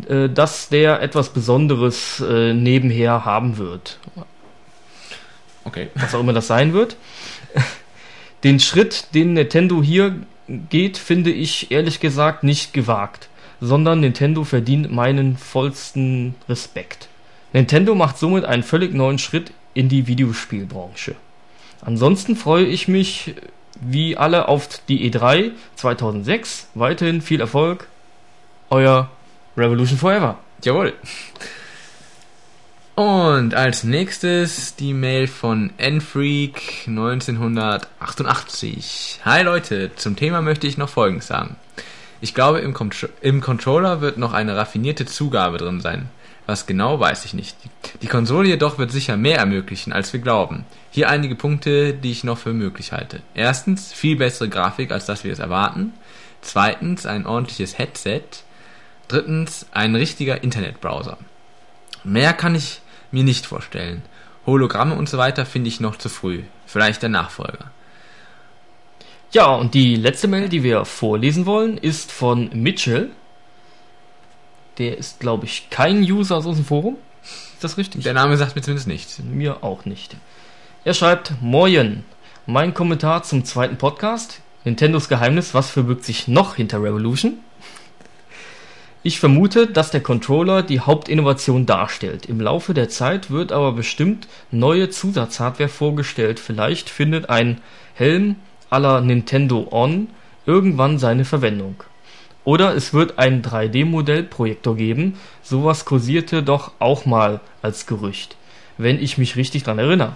äh, 0.09 0.29
dass 0.29 0.69
der 0.69 1.03
etwas 1.03 1.31
Besonderes 1.31 2.21
äh, 2.21 2.53
nebenher 2.53 3.25
haben 3.25 3.59
wird. 3.59 3.99
Okay. 5.65 5.89
Was 5.95 6.15
auch 6.15 6.21
immer 6.21 6.33
das 6.33 6.47
sein 6.47 6.73
wird. 6.73 6.97
Den 8.45 8.61
Schritt, 8.61 9.15
den 9.15 9.33
Nintendo 9.33 9.83
hier 9.83 10.15
geht, 10.47 10.99
finde 10.99 11.31
ich 11.31 11.73
ehrlich 11.73 11.99
gesagt 11.99 12.45
nicht 12.45 12.73
gewagt, 12.73 13.29
sondern 13.61 14.01
Nintendo 14.01 14.45
verdient 14.45 14.91
meinen 14.91 15.37
vollsten 15.37 16.35
Respekt. 16.49 17.09
Nintendo 17.53 17.95
macht 17.95 18.19
somit 18.19 18.45
einen 18.45 18.63
völlig 18.63 18.93
neuen 18.93 19.19
Schritt 19.19 19.53
in 19.75 19.89
die 19.89 20.07
Videospielbranche. 20.07 21.15
Ansonsten 21.81 22.37
freue 22.37 22.65
ich 22.65 22.89
mich 22.89 23.35
wie 23.81 24.17
alle 24.17 24.49
auf 24.49 24.69
die 24.89 25.11
E3 25.11 25.53
2006. 25.77 26.69
Weiterhin 26.75 27.23
viel 27.23 27.41
Erfolg. 27.41 27.89
Euer 28.71 29.11
Revolution 29.57 29.99
Forever. 29.99 30.39
Jawohl. 30.65 30.95
Und 32.95 33.55
als 33.55 33.85
nächstes 33.85 34.75
die 34.77 34.95
Mail 34.95 35.27
von 35.27 35.71
Nfreak 35.79 36.85
1988. 36.87 39.21
Hi 39.25 39.43
Leute, 39.43 39.91
zum 39.97 40.17
Thema 40.17 40.41
möchte 40.41 40.67
ich 40.67 40.79
noch 40.79 40.89
Folgendes 40.89 41.27
sagen. 41.27 41.57
Ich 42.21 42.35
glaube, 42.35 42.61
im, 42.61 42.73
Contro 42.73 43.09
im 43.21 43.41
Controller 43.41 44.01
wird 44.01 44.19
noch 44.19 44.33
eine 44.33 44.57
raffinierte 44.57 45.07
Zugabe 45.07 45.59
drin 45.59 45.81
sein. 45.81 46.09
Was 46.47 46.67
genau, 46.67 47.01
weiß 47.01 47.25
ich 47.25 47.35
nicht. 47.35 47.57
Die 48.03 48.07
Konsole 48.07 48.49
jedoch 48.49 48.79
wird 48.79 48.93
sicher 48.93 49.17
mehr 49.17 49.39
ermöglichen, 49.39 49.93
als 49.93 50.13
wir 50.13 50.21
glauben. 50.21 50.65
Hier 50.93 51.09
einige 51.09 51.35
Punkte, 51.35 51.93
die 51.93 52.13
ich 52.13 52.23
noch 52.23 52.39
für 52.39 52.53
möglich 52.53 52.93
halte. 52.93 53.21
Erstens, 53.35 53.93
viel 53.93 54.17
bessere 54.17 54.49
Grafik, 54.49 54.93
als 54.93 55.07
dass 55.07 55.25
wir 55.25 55.33
es 55.33 55.41
erwarten. 55.41 55.93
Zweitens, 56.43 57.05
ein 57.05 57.27
ordentliches 57.27 57.79
Headset. 57.79 58.23
Drittens, 59.09 59.67
ein 59.73 59.97
richtiger 59.97 60.45
Internetbrowser. 60.45 61.19
Mehr 62.05 62.33
kann 62.33 62.55
ich 62.55 62.81
mir 63.11 63.25
nicht 63.25 63.47
vorstellen. 63.47 64.03
Hologramme 64.47 64.95
und 64.95 65.09
so 65.09 65.19
weiter 65.19 65.45
finde 65.47 65.69
ich 65.69 65.81
noch 65.81 65.97
zu 65.97 66.09
früh. 66.09 66.45
Vielleicht 66.67 67.03
der 67.03 67.09
Nachfolger. 67.09 67.73
Ja, 69.33 69.55
und 69.55 69.75
die 69.75 69.97
letzte 69.97 70.29
Mail, 70.29 70.49
die 70.49 70.63
wir 70.63 70.85
vorlesen 70.85 71.47
wollen, 71.47 71.79
ist 71.79 72.13
von 72.13 72.51
Mitchell. 72.53 73.11
Der 74.79 74.97
ist, 74.99 75.21
glaube 75.21 75.47
ich, 75.47 75.69
kein 75.71 76.03
User 76.03 76.37
aus 76.37 76.47
unserem 76.47 76.67
Forum. 76.67 76.97
Ist 77.23 77.65
das 77.65 77.79
richtig? 77.79 78.05
Der 78.05 78.15
Name 78.15 78.37
sagt 78.37 78.55
mir 78.55 78.63
zumindest 78.63 78.89
nichts. 78.89 79.19
Mir 79.19 79.65
auch 79.65 79.85
nicht. 79.85 80.17
Er 80.85 80.95
schreibt, 80.95 81.33
Moin, 81.41 82.05
mein 82.47 82.75
Kommentar 82.75 83.25
zum 83.25 83.45
zweiten 83.45 83.79
Podcast. 83.79 84.41
Nintendos 84.65 85.09
Geheimnis, 85.09 85.55
was 85.55 85.71
verbirgt 85.71 86.05
sich 86.05 86.29
noch 86.29 86.57
hinter 86.57 86.83
Revolution? 86.83 87.39
Ich 89.03 89.21
vermute, 89.21 89.69
dass 89.69 89.93
der 89.93 90.03
Controller 90.03 90.63
die 90.63 90.81
Hauptinnovation 90.81 91.65
darstellt. 91.65 92.27
Im 92.27 92.41
Laufe 92.41 92.75
der 92.75 92.89
Zeit 92.89 93.31
wird 93.31 93.53
aber 93.53 93.73
bestimmt 93.73 94.27
neue 94.51 94.91
Zusatzhardware 94.91 95.69
vorgestellt. 95.69 96.41
Vielleicht 96.41 96.91
findet 96.91 97.31
ein 97.31 97.61
Helm 97.95 98.37
à 98.71 98.79
la 98.79 99.01
Nintendo 99.01 99.69
On 99.71 100.09
irgendwann 100.47 100.99
seine 100.99 101.25
Verwendung. 101.25 101.77
Oder 102.45 102.77
es 102.77 102.95
wird 102.95 103.19
ein 103.19 103.43
3D-Modellprojektor 103.43 104.77
geben. 104.77 105.17
Sowas 105.43 105.85
kursierte 105.85 106.45
doch 106.45 106.73
auch 106.79 107.05
mal 107.05 107.41
als 107.61 107.87
Gerücht, 107.87 108.37
wenn 108.79 109.03
ich 109.03 109.19
mich 109.19 109.35
richtig 109.37 109.65
dran 109.65 109.81
erinnere. 109.81 110.15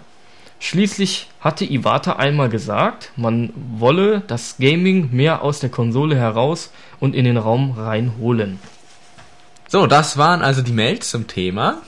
Schließlich 0.61 1.27
hatte 1.41 1.65
Iwata 1.65 2.17
einmal 2.17 2.51
gesagt, 2.51 3.13
man 3.17 3.53
wolle 3.79 4.23
das 4.27 4.59
Gaming 4.59 5.09
mehr 5.11 5.43
aus 5.43 5.59
der 5.59 5.71
Konsole 5.71 6.15
heraus 6.17 6.71
und 7.01 7.17
in 7.17 7.25
den 7.25 7.39
Raum 7.39 7.73
reinholen. 7.73 8.61
So, 9.67 9.87
das 9.87 10.19
waren 10.19 10.43
also 10.43 10.63
die 10.63 10.73
Mails 10.73 11.11
zum 11.11 11.27
Thema. 11.27 11.79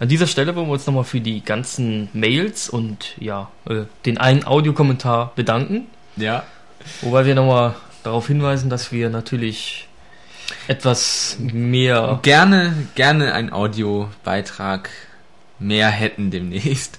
An 0.00 0.08
dieser 0.08 0.26
Stelle 0.26 0.54
wollen 0.54 0.68
wir 0.68 0.72
uns 0.72 0.86
nochmal 0.86 1.04
für 1.04 1.20
die 1.20 1.44
ganzen 1.44 2.08
Mails 2.12 2.68
und 2.68 3.14
ja, 3.18 3.50
äh, 3.68 3.82
den 4.06 4.18
einen 4.18 4.44
Audiokommentar 4.46 5.32
bedanken. 5.34 5.86
Ja. 6.16 6.44
Wobei 7.00 7.26
wir 7.26 7.34
nochmal 7.34 7.74
darauf 8.04 8.28
hinweisen, 8.28 8.70
dass 8.70 8.92
wir 8.92 9.10
natürlich 9.10 9.88
etwas 10.68 11.36
mehr. 11.40 12.20
Gerne, 12.22 12.74
gerne 12.94 13.34
ein 13.34 13.52
Audiobeitrag 13.52 14.88
mehr 15.58 15.88
hätten 15.88 16.30
demnächst. 16.30 16.98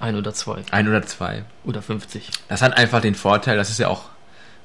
Ein 0.00 0.16
oder 0.16 0.32
zwei. 0.32 0.62
Ein 0.70 0.88
oder 0.88 1.02
zwei. 1.02 1.44
Oder 1.64 1.82
50. 1.82 2.30
Das 2.48 2.62
hat 2.62 2.76
einfach 2.76 3.00
den 3.00 3.14
Vorteil, 3.14 3.56
das 3.56 3.70
ist 3.70 3.78
ja 3.78 3.88
auch 3.88 4.04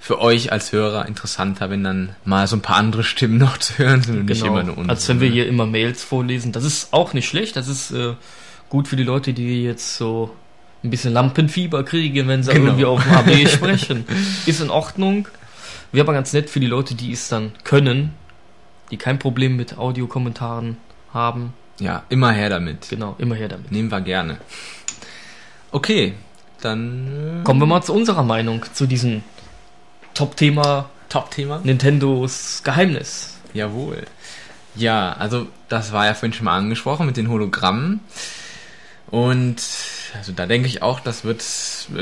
für 0.04 0.20
euch 0.20 0.52
als 0.52 0.74
Hörer 0.74 1.06
interessanter, 1.06 1.70
wenn 1.70 1.82
dann 1.82 2.14
mal 2.26 2.46
so 2.46 2.58
ein 2.58 2.62
paar 2.62 2.76
andere 2.76 3.06
Stimmen 3.06 3.38
noch 3.46 3.58
zu 3.58 3.78
hören 3.78 4.02
sind 4.02 4.20
und 4.20 4.28
genau. 4.28 4.34
nicht 4.34 4.46
immer 4.46 4.64
nur 4.64 4.78
unsere. 4.78 4.90
Als 4.90 5.08
wenn 5.08 5.22
wir 5.22 5.30
hier 5.30 5.48
immer 5.48 5.66
Mails 5.66 6.04
vorlesen. 6.04 6.52
Das 6.52 6.66
ist 6.66 6.92
auch 6.92 7.14
nicht 7.14 7.26
schlecht. 7.26 7.56
Das 7.56 7.70
ist 7.70 7.92
äh, 7.92 8.16
gut 8.68 8.90
für 8.90 8.98
die 8.98 9.04
Leute, 9.04 9.32
die 9.32 9.64
jetzt 9.64 9.96
so 9.96 10.36
ein 10.84 10.90
bisschen 10.90 11.14
Lampenfieber 11.14 11.86
kriegen, 11.86 12.28
wenn 12.28 12.44
sie 12.44 12.52
genau. 12.52 12.66
irgendwie 12.66 12.84
auf 12.84 13.02
dem 13.02 13.14
AB 13.14 13.48
sprechen. 13.48 14.06
Ist 14.46 14.60
in 14.60 14.70
Ordnung. 14.70 15.30
Wäre 15.94 16.06
aber 16.06 16.12
ganz 16.12 16.34
nett 16.34 16.50
für 16.50 16.60
die 16.60 16.68
Leute, 16.68 16.96
die 16.96 17.14
es 17.14 17.30
dann 17.30 17.54
können, 17.64 18.12
die 18.92 18.98
kein 18.98 19.20
Problem 19.20 19.56
mit 19.56 19.78
Audiokommentaren 19.78 20.76
haben. 21.14 21.54
Ja, 21.80 22.04
immer 22.10 22.34
her 22.34 22.50
damit. 22.50 22.90
Genau, 22.90 23.16
immer 23.20 23.36
her 23.36 23.48
damit. 23.48 23.72
Nehmen 23.72 23.90
wir 23.90 24.02
gerne. 24.02 24.38
Okay, 25.72 26.14
dann 26.60 27.40
äh 27.40 27.44
kommen 27.46 27.62
wir 27.62 27.68
mal 27.68 27.82
zu 27.82 27.94
unserer 27.94 28.24
Meinung 28.24 28.66
zu 28.74 28.86
diesem 28.86 29.24
Top-Thema. 30.14 30.90
Top-Thema? 31.10 31.62
Nintendos 31.64 32.62
Geheimnis. 32.64 33.38
Jawohl. 33.54 34.04
Ja, 34.76 35.14
also 35.14 35.48
das 35.70 35.92
war 35.92 36.06
ja 36.06 36.14
vorhin 36.14 36.34
schon 36.34 36.46
mal 36.46 36.58
angesprochen 36.58 37.06
mit 37.06 37.18
den 37.18 37.30
Hologrammen. 37.30 38.00
Und 39.14 39.62
also 40.16 40.32
da 40.32 40.48
denke 40.48 40.68
ich 40.68 40.82
auch, 40.82 41.00
das 41.00 41.24
wird 41.24 41.44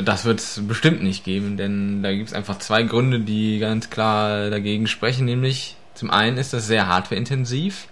das 0.04 0.24
wird 0.24 0.42
bestimmt 0.66 1.02
nicht 1.02 1.24
geben, 1.24 1.58
denn 1.58 2.02
da 2.02 2.12
gibt 2.12 2.28
es 2.28 2.34
einfach 2.34 2.58
zwei 2.58 2.84
Gründe, 2.84 3.20
die 3.20 3.58
ganz 3.58 3.90
klar 3.90 4.48
dagegen 4.48 4.86
sprechen, 4.86 5.26
nämlich 5.26 5.76
zum 5.94 6.10
einen 6.10 6.38
ist 6.38 6.54
das 6.54 6.66
sehr 6.66 6.86
hardwareintensiv 6.86 7.88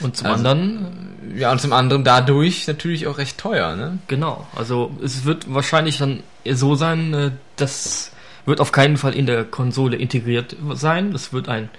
und 0.00 0.16
zum 0.16 0.28
also, 0.28 0.48
anderen 0.48 1.36
ja 1.36 1.52
und 1.52 1.60
zum 1.60 1.74
anderen 1.74 2.04
dadurch 2.04 2.66
natürlich 2.66 3.06
auch 3.06 3.18
recht 3.18 3.36
teuer, 3.36 3.76
ne? 3.76 3.98
Genau, 4.08 4.46
also 4.56 4.96
es 5.02 5.26
wird 5.26 5.52
wahrscheinlich 5.52 5.98
dann 5.98 6.22
so 6.50 6.74
sein, 6.74 7.12
äh, 7.12 7.30
dass 7.56 8.12
wird 8.46 8.60
auf 8.60 8.72
keinen 8.72 8.96
Fall 8.96 9.14
in 9.14 9.26
der 9.26 9.44
Konsole 9.44 9.96
integriert 9.96 10.56
sein. 10.74 11.12
Das 11.12 11.32
wird 11.32 11.48
ein 11.48 11.70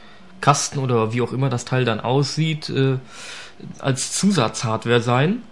Kasten 0.41 0.79
oder 0.79 1.13
wie 1.13 1.22
auch 1.22 1.31
immer 1.31 1.50
das 1.50 1.65
Teil 1.65 1.86
dann 1.86 2.00
aussieht, 2.00 2.69
äh, 2.69 2.98
als 3.79 4.12
Zusatzhardware 4.13 5.01
sein. 5.01 5.43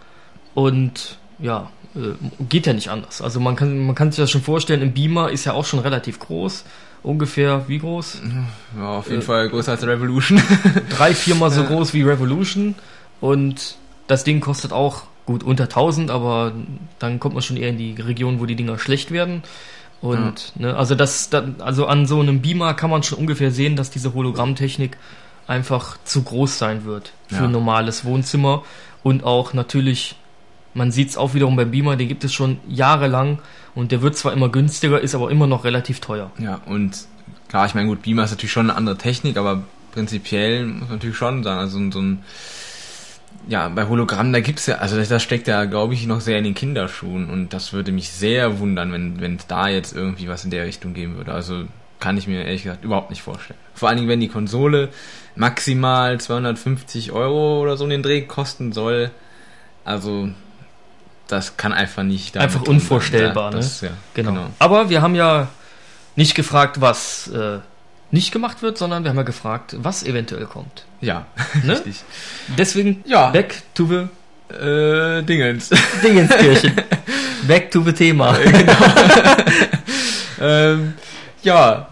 Und 0.54 1.18
ja, 1.40 1.72
äh, 1.96 2.14
geht 2.50 2.66
ja 2.66 2.74
nicht 2.74 2.90
anders. 2.90 3.22
Also 3.22 3.40
man 3.40 3.56
kann, 3.56 3.86
man 3.86 3.96
kann 3.96 4.12
sich 4.12 4.22
das 4.22 4.32
schon 4.32 4.42
vorstellen, 4.42 4.82
ein 4.82 4.94
Beamer 4.94 5.30
ist 5.30 5.46
ja 5.46 5.54
auch 5.54 5.66
schon 5.66 5.80
relativ 5.80 6.20
groß. 6.20 6.66
Ungefähr 7.04 7.68
wie 7.68 7.80
groß? 7.80 8.22
Ja, 8.78 8.98
auf 8.98 9.10
jeden 9.10 9.22
äh, 9.22 9.26
Fall 9.26 9.50
größer 9.50 9.74
als 9.74 9.86
Revolution. 9.86 10.42
drei, 10.90 11.14
viermal 11.14 11.52
so 11.52 11.64
groß 11.64 11.94
wie 11.94 12.04
Revolution. 12.04 12.76
Und 13.20 13.76
das 14.08 14.24
Ding 14.24 14.40
kostet 14.40 14.72
auch 14.72 15.04
gut 15.26 15.44
unter 15.44 15.66
1000, 15.66 16.12
aber 16.12 16.54
dann 17.00 17.20
kommt 17.20 17.36
man 17.36 17.44
schon 17.44 17.58
eher 17.58 17.70
in 17.70 17.78
die 17.78 17.94
Region, 17.94 18.40
wo 18.40 18.46
die 18.46 18.56
Dinger 18.56 18.78
schlecht 18.78 19.12
werden. 19.12 19.44
Und 20.04 20.52
ja. 20.56 20.68
ne, 20.68 20.76
also 20.76 20.96
das, 20.96 21.30
also 21.60 21.86
an 21.86 22.06
so 22.06 22.20
einem 22.20 22.42
Beamer 22.42 22.74
kann 22.74 22.90
man 22.90 23.04
schon 23.04 23.18
ungefähr 23.20 23.52
sehen, 23.52 23.78
dass 23.78 23.90
diese 23.90 24.14
Hologrammtechnik 24.14 24.98
einfach 25.48 25.96
zu 26.04 26.24
groß 26.24 26.58
sein 26.58 26.84
wird 26.84 27.14
für 27.28 27.36
ja. 27.36 27.44
ein 27.46 27.52
normales 27.54 28.04
Wohnzimmer 28.04 28.64
und 29.02 29.24
auch 29.24 29.54
natürlich, 29.54 30.18
man 30.74 30.92
sieht 30.92 31.12
es 31.12 31.18
auch 31.18 31.36
wiederum 31.36 31.56
beim 31.56 31.72
Beamer, 31.72 31.96
den 31.96 32.10
gibt 32.10 32.26
es 32.26 32.34
schon 32.34 32.60
jahrelang 32.68 33.40
und 33.76 33.94
der 33.94 34.02
wird 34.02 34.18
zwar 34.18 34.34
immer 34.34 34.50
günstiger, 34.50 35.00
ist 35.00 35.16
aber 35.16 35.32
immer 35.32 35.48
noch 35.48 35.64
relativ 35.64 36.02
teuer. 36.02 36.32
Ja, 36.38 36.60
und 36.66 37.06
klar, 37.48 37.66
ich 37.66 37.74
meine, 37.74 37.88
gut, 37.88 38.02
Beamer 38.02 38.26
ist 38.26 38.32
natürlich 38.32 38.52
schon 38.52 38.70
eine 38.70 38.78
andere 38.78 38.98
Technik, 38.98 39.38
aber 39.38 39.64
prinzipiell 39.94 40.66
muss 40.66 40.90
man 40.90 40.98
natürlich 40.98 41.16
schon 41.16 41.44
sagen, 41.44 41.60
also 41.62 41.80
so 41.92 42.02
ein 42.02 42.24
ja, 43.48 43.68
bei 43.70 43.88
Hologramm, 43.88 44.32
da 44.32 44.40
gibt's 44.40 44.68
ja, 44.68 44.76
also 44.76 45.02
das 45.02 45.24
steckt 45.24 45.48
ja, 45.48 45.66
glaube 45.66 45.94
ich, 45.94 46.08
noch 46.08 46.22
sehr 46.22 46.38
in 46.38 46.44
den 46.44 46.54
Kinderschuhen 46.54 47.30
und 47.30 47.54
das 47.54 47.74
würde 47.74 47.92
mich 47.92 48.10
sehr 48.10 48.60
wundern, 48.60 48.92
wenn 48.92 49.20
wenn 49.20 49.36
es 49.36 49.48
da 49.48 49.68
jetzt 49.68 49.94
irgendwie 49.94 50.28
was 50.28 50.46
in 50.46 50.52
der 50.52 50.66
Richtung 50.66 50.94
geben 50.94 51.18
würde. 51.18 51.34
Also 51.34 51.66
kann 52.00 52.18
ich 52.18 52.28
mir 52.28 52.44
ehrlich 52.44 52.64
gesagt 52.64 52.84
überhaupt 52.84 53.10
nicht 53.10 53.22
vorstellen. 53.22 53.60
Vor 53.74 53.88
allen 53.88 53.98
Dingen, 53.98 54.10
wenn 54.10 54.20
die 54.20 54.28
Konsole 54.28 54.90
maximal 55.36 56.20
250 56.20 57.12
Euro 57.12 57.62
oder 57.62 57.78
so 57.78 57.86
in 57.86 57.92
den 57.92 58.04
Dreh 58.04 58.22
kosten 58.22 58.74
soll. 58.74 59.12
Also 59.86 60.30
das 61.28 61.58
kann 61.58 61.74
einfach 61.74 62.04
nicht. 62.04 62.38
Einfach 62.38 62.62
unvorstellbar, 62.64 63.52
das, 63.52 63.82
ne? 63.82 63.90
Ja, 63.90 63.94
genau. 64.14 64.32
genau. 64.32 64.48
Aber 64.60 64.90
wir 64.90 65.02
haben 65.02 65.16
ja 65.16 65.48
nicht 66.16 66.36
gefragt, 66.36 66.82
was 66.82 67.28
äh, 67.30 67.60
nicht 68.14 68.32
gemacht 68.32 68.62
wird, 68.62 68.78
sondern 68.78 69.04
wir 69.04 69.10
haben 69.10 69.18
ja 69.18 69.24
gefragt, 69.24 69.76
was 69.80 70.04
eventuell 70.04 70.46
kommt. 70.46 70.86
Ja, 71.02 71.26
ne? 71.64 71.74
richtig. 71.74 72.04
Deswegen 72.60 73.04
ja. 73.08 73.32
back 73.32 73.64
to 73.74 73.88
the 73.88 74.56
äh, 74.56 75.24
Dingens. 75.24 75.72
Dingenskirchen. 76.04 76.74
back 77.48 77.72
to 77.72 77.82
the 77.82 77.92
Thema. 77.92 78.38
genau. 78.38 78.74
ähm, 80.42 80.94
ja, 81.42 81.90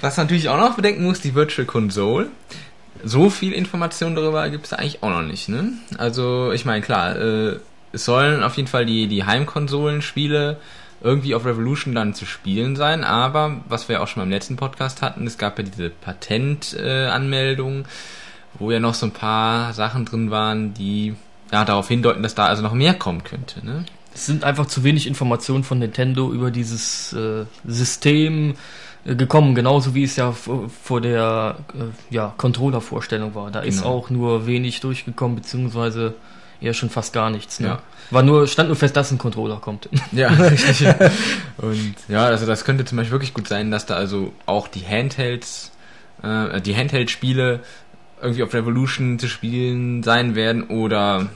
was 0.00 0.16
natürlich 0.16 0.48
auch 0.48 0.58
noch 0.58 0.76
bedenken 0.76 1.02
muss, 1.02 1.20
die 1.20 1.34
Virtual 1.34 1.66
Console. 1.66 2.28
So 3.02 3.28
viel 3.28 3.52
Information 3.52 4.14
darüber 4.14 4.48
gibt 4.50 4.66
es 4.66 4.72
eigentlich 4.72 5.02
auch 5.02 5.10
noch 5.10 5.22
nicht. 5.22 5.48
Ne? 5.48 5.72
Also 5.98 6.52
ich 6.52 6.64
meine, 6.64 6.82
klar, 6.82 7.16
äh, 7.16 7.56
es 7.92 8.04
sollen 8.04 8.44
auf 8.44 8.56
jeden 8.56 8.68
Fall 8.68 8.86
die, 8.86 9.08
die 9.08 9.24
Heimkonsolenspiele 9.24 10.56
irgendwie 11.04 11.34
auf 11.34 11.44
Revolution 11.44 11.94
dann 11.94 12.14
zu 12.14 12.24
spielen 12.24 12.76
sein, 12.76 13.04
aber 13.04 13.60
was 13.68 13.88
wir 13.90 14.02
auch 14.02 14.08
schon 14.08 14.22
beim 14.22 14.30
letzten 14.30 14.56
Podcast 14.56 15.02
hatten, 15.02 15.26
es 15.26 15.36
gab 15.36 15.58
ja 15.58 15.64
diese 15.64 15.90
Patentanmeldung, 15.90 17.82
äh, 17.82 17.84
wo 18.58 18.70
ja 18.70 18.80
noch 18.80 18.94
so 18.94 19.06
ein 19.06 19.12
paar 19.12 19.74
Sachen 19.74 20.06
drin 20.06 20.30
waren, 20.30 20.72
die 20.72 21.14
ja 21.52 21.64
darauf 21.66 21.88
hindeuten, 21.88 22.22
dass 22.22 22.34
da 22.34 22.46
also 22.46 22.62
noch 22.62 22.72
mehr 22.72 22.94
kommen 22.94 23.22
könnte. 23.22 23.64
Ne? 23.64 23.84
Es 24.14 24.24
sind 24.24 24.44
einfach 24.44 24.64
zu 24.64 24.82
wenig 24.82 25.06
Informationen 25.06 25.62
von 25.62 25.78
Nintendo 25.78 26.32
über 26.32 26.50
dieses 26.50 27.12
äh, 27.12 27.44
System 27.66 28.54
äh, 29.04 29.14
gekommen, 29.14 29.54
genauso 29.54 29.94
wie 29.94 30.04
es 30.04 30.16
ja 30.16 30.32
vor 30.32 31.00
der 31.02 31.58
äh, 31.74 32.14
ja, 32.14 32.32
Controller-Vorstellung 32.38 33.34
war. 33.34 33.50
Da 33.50 33.60
genau. 33.60 33.70
ist 33.70 33.84
auch 33.84 34.08
nur 34.08 34.46
wenig 34.46 34.80
durchgekommen, 34.80 35.36
beziehungsweise 35.36 36.14
eher 36.64 36.74
schon 36.74 36.90
fast 36.90 37.12
gar 37.12 37.30
nichts. 37.30 37.60
Ne? 37.60 37.68
Ja. 37.68 37.82
War 38.10 38.22
nur, 38.22 38.46
stand 38.46 38.68
nur 38.68 38.76
fest, 38.76 38.96
dass 38.96 39.10
ein 39.10 39.18
Controller 39.18 39.56
kommt. 39.56 39.88
Ja, 40.12 40.30
Und 41.58 41.94
ja, 42.08 42.26
also 42.26 42.46
das 42.46 42.64
könnte 42.64 42.84
zum 42.84 42.96
Beispiel 42.96 43.12
wirklich 43.12 43.34
gut 43.34 43.48
sein, 43.48 43.70
dass 43.70 43.86
da 43.86 43.94
also 43.94 44.32
auch 44.46 44.68
die 44.68 44.86
Handhelds, 44.86 45.72
äh, 46.22 46.60
die 46.60 46.76
Handheld-Spiele 46.76 47.60
irgendwie 48.22 48.42
auf 48.42 48.54
Revolution 48.54 49.18
zu 49.18 49.28
spielen 49.28 50.02
sein 50.02 50.34
werden 50.34 50.68
oder 50.68 51.28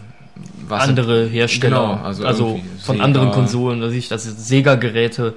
was 0.69 0.89
andere 0.89 1.27
Hersteller, 1.27 1.81
genau, 1.81 2.05
also, 2.05 2.25
also 2.25 2.61
von 2.81 2.97
Sega. 2.97 3.05
anderen 3.05 3.33
Konsolen, 3.33 3.81
dass 3.81 3.93
ich, 3.93 4.09
dass 4.09 4.23
Sega-Geräte, 4.23 5.35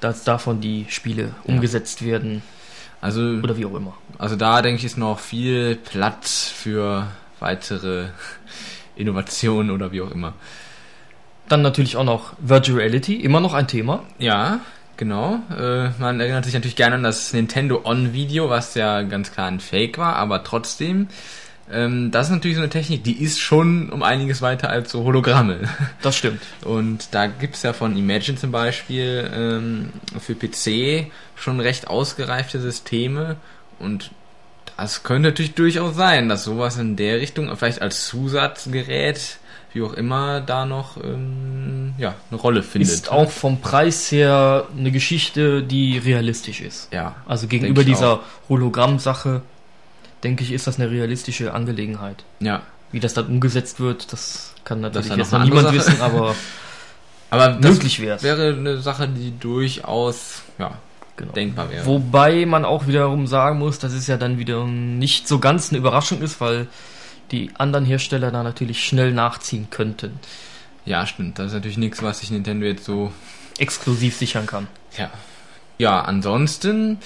dass 0.00 0.24
davon 0.24 0.60
die 0.60 0.86
Spiele 0.88 1.22
ja. 1.22 1.30
umgesetzt 1.44 2.04
werden. 2.04 2.42
Also 3.00 3.20
oder 3.20 3.56
wie 3.56 3.64
auch 3.64 3.74
immer. 3.74 3.94
Also 4.18 4.36
da 4.36 4.62
denke 4.62 4.78
ich 4.78 4.84
ist 4.84 4.98
noch 4.98 5.18
viel 5.18 5.76
Platz 5.76 6.52
für 6.54 7.06
weitere 7.40 8.06
Innovationen 8.96 9.70
oder 9.70 9.92
wie 9.92 10.02
auch 10.02 10.10
immer. 10.10 10.34
Dann 11.48 11.62
natürlich 11.62 11.96
auch 11.96 12.04
noch 12.04 12.32
Virtual 12.38 12.78
Reality, 12.78 13.14
immer 13.14 13.40
noch 13.40 13.54
ein 13.54 13.68
Thema. 13.68 14.02
Ja, 14.18 14.60
genau. 14.96 15.40
Äh, 15.56 15.90
man 15.98 16.18
erinnert 16.18 16.44
sich 16.44 16.54
natürlich 16.54 16.76
gerne 16.76 16.96
an 16.96 17.02
das 17.02 17.32
Nintendo 17.32 17.82
On-Video, 17.84 18.50
was 18.50 18.74
ja 18.74 19.02
ganz 19.02 19.32
klar 19.32 19.46
ein 19.46 19.60
Fake 19.60 19.98
war, 19.98 20.16
aber 20.16 20.42
trotzdem. 20.42 21.08
Ähm, 21.70 22.10
das 22.10 22.26
ist 22.26 22.32
natürlich 22.32 22.56
so 22.56 22.62
eine 22.62 22.70
Technik, 22.70 23.02
die 23.04 23.22
ist 23.22 23.40
schon 23.40 23.90
um 23.90 24.02
einiges 24.02 24.40
weiter 24.42 24.70
als 24.70 24.92
so 24.92 25.04
Hologramme. 25.04 25.60
Das 26.02 26.16
stimmt. 26.16 26.42
Und 26.64 27.14
da 27.14 27.26
gibt 27.26 27.56
es 27.56 27.62
ja 27.62 27.72
von 27.72 27.96
Imagine 27.96 28.36
zum 28.36 28.52
Beispiel 28.52 29.28
ähm, 29.34 29.92
für 30.20 30.34
PC 30.34 31.10
schon 31.34 31.60
recht 31.60 31.88
ausgereifte 31.88 32.60
Systeme 32.60 33.36
und 33.78 34.10
das 34.76 35.02
könnte 35.02 35.30
natürlich 35.30 35.54
durchaus 35.54 35.96
sein, 35.96 36.28
dass 36.28 36.44
sowas 36.44 36.76
in 36.76 36.96
der 36.96 37.20
Richtung, 37.20 37.54
vielleicht 37.56 37.80
als 37.80 38.06
Zusatzgerät, 38.06 39.38
wie 39.72 39.82
auch 39.82 39.94
immer, 39.94 40.40
da 40.40 40.66
noch 40.66 41.02
ähm, 41.02 41.94
ja, 41.98 42.14
eine 42.30 42.40
Rolle 42.40 42.62
findet. 42.62 42.90
Ist 42.90 43.10
auch 43.10 43.30
vom 43.30 43.60
Preis 43.60 44.10
her 44.12 44.66
eine 44.76 44.90
Geschichte, 44.90 45.62
die 45.62 45.98
realistisch 45.98 46.60
ist. 46.60 46.92
Ja. 46.92 47.16
Also 47.26 47.46
gegenüber 47.46 47.84
dieser 47.84 48.20
Hologramm-Sache, 48.48 49.42
denke 50.24 50.44
ich, 50.44 50.52
ist 50.52 50.66
das 50.66 50.78
eine 50.78 50.90
realistische 50.90 51.54
Angelegenheit. 51.54 52.24
Ja. 52.40 52.62
Wie 52.92 53.00
das 53.00 53.14
dann 53.14 53.26
umgesetzt 53.26 53.80
wird, 53.80 54.12
das 54.12 54.54
kann 54.64 54.80
natürlich 54.80 55.08
das 55.08 55.18
jetzt 55.18 55.32
noch 55.32 55.44
niemand 55.44 55.68
Sache. 55.68 55.74
wissen, 55.74 56.00
aber, 56.00 56.34
aber 57.30 57.58
möglich 57.58 58.00
wäre 58.00 58.22
Wäre 58.22 58.54
eine 58.54 58.78
Sache, 58.78 59.08
die 59.08 59.38
durchaus 59.38 60.42
ja, 60.58 60.78
genau. 61.16 61.32
denkbar 61.32 61.70
wäre. 61.70 61.86
Wobei 61.86 62.46
man 62.46 62.64
auch 62.64 62.86
wiederum 62.86 63.26
sagen 63.26 63.58
muss, 63.58 63.78
dass 63.78 63.92
es 63.92 64.06
ja 64.06 64.16
dann 64.16 64.38
wieder 64.38 64.64
nicht 64.66 65.28
so 65.28 65.38
ganz 65.38 65.70
eine 65.70 65.78
Überraschung 65.78 66.22
ist, 66.22 66.40
weil 66.40 66.66
die 67.30 67.50
anderen 67.58 67.84
Hersteller 67.84 68.30
da 68.30 68.42
natürlich 68.42 68.84
schnell 68.84 69.12
nachziehen 69.12 69.68
könnten. 69.70 70.20
Ja, 70.84 71.06
stimmt. 71.06 71.38
Das 71.38 71.48
ist 71.48 71.54
natürlich 71.54 71.78
nichts, 71.78 72.02
was 72.02 72.20
sich 72.20 72.30
Nintendo 72.30 72.66
jetzt 72.66 72.84
so 72.84 73.12
exklusiv 73.58 74.16
sichern 74.16 74.46
kann. 74.46 74.68
Ja. 74.96 75.10
Ja, 75.78 76.00
ansonsten 76.00 76.98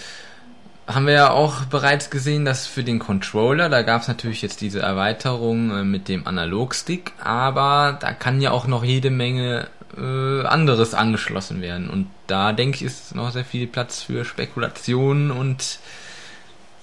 haben 0.87 1.07
wir 1.07 1.15
ja 1.15 1.31
auch 1.31 1.65
bereits 1.67 2.11
gesehen, 2.11 2.45
dass 2.45 2.67
für 2.67 2.85
den 2.85 2.99
Controller, 2.99 3.69
da 3.69 3.83
gab 3.83 4.03
es 4.03 4.09
natürlich 4.09 4.43
jetzt 4.43 4.61
diese 4.61 4.81
Erweiterung 4.81 5.71
äh, 5.71 5.85
mit 5.85 6.09
dem 6.09 6.27
Analogstick, 6.27 7.13
aber 7.23 7.99
da 8.01 8.13
kann 8.13 8.41
ja 8.41 8.51
auch 8.51 8.67
noch 8.67 8.85
jede 8.85 9.11
Menge 9.11 9.69
äh, 9.97 10.47
anderes 10.47 10.95
angeschlossen 10.95 11.61
werden. 11.61 11.91
Und 11.91 12.07
da 12.27 12.53
denke 12.53 12.77
ich, 12.77 12.83
ist 12.83 13.15
noch 13.15 13.31
sehr 13.31 13.45
viel 13.45 13.67
Platz 13.67 14.03
für 14.03 14.25
Spekulationen 14.25 15.31
und 15.31 15.79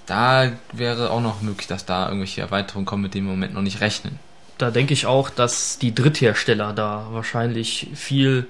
da 0.06 0.52
wäre 0.72 1.10
auch 1.10 1.20
noch 1.20 1.42
möglich, 1.42 1.66
dass 1.66 1.84
da 1.84 2.06
irgendwelche 2.06 2.40
Erweiterungen 2.40 2.86
kommen, 2.86 3.02
mit 3.02 3.14
denen 3.14 3.26
wir 3.26 3.34
im 3.34 3.38
Moment 3.38 3.54
noch 3.54 3.62
nicht 3.62 3.80
rechnen. 3.80 4.18
Da 4.56 4.70
denke 4.70 4.92
ich 4.92 5.06
auch, 5.06 5.30
dass 5.30 5.78
die 5.78 5.94
Dritthersteller 5.94 6.72
da 6.72 7.08
wahrscheinlich 7.10 7.88
viel 7.94 8.46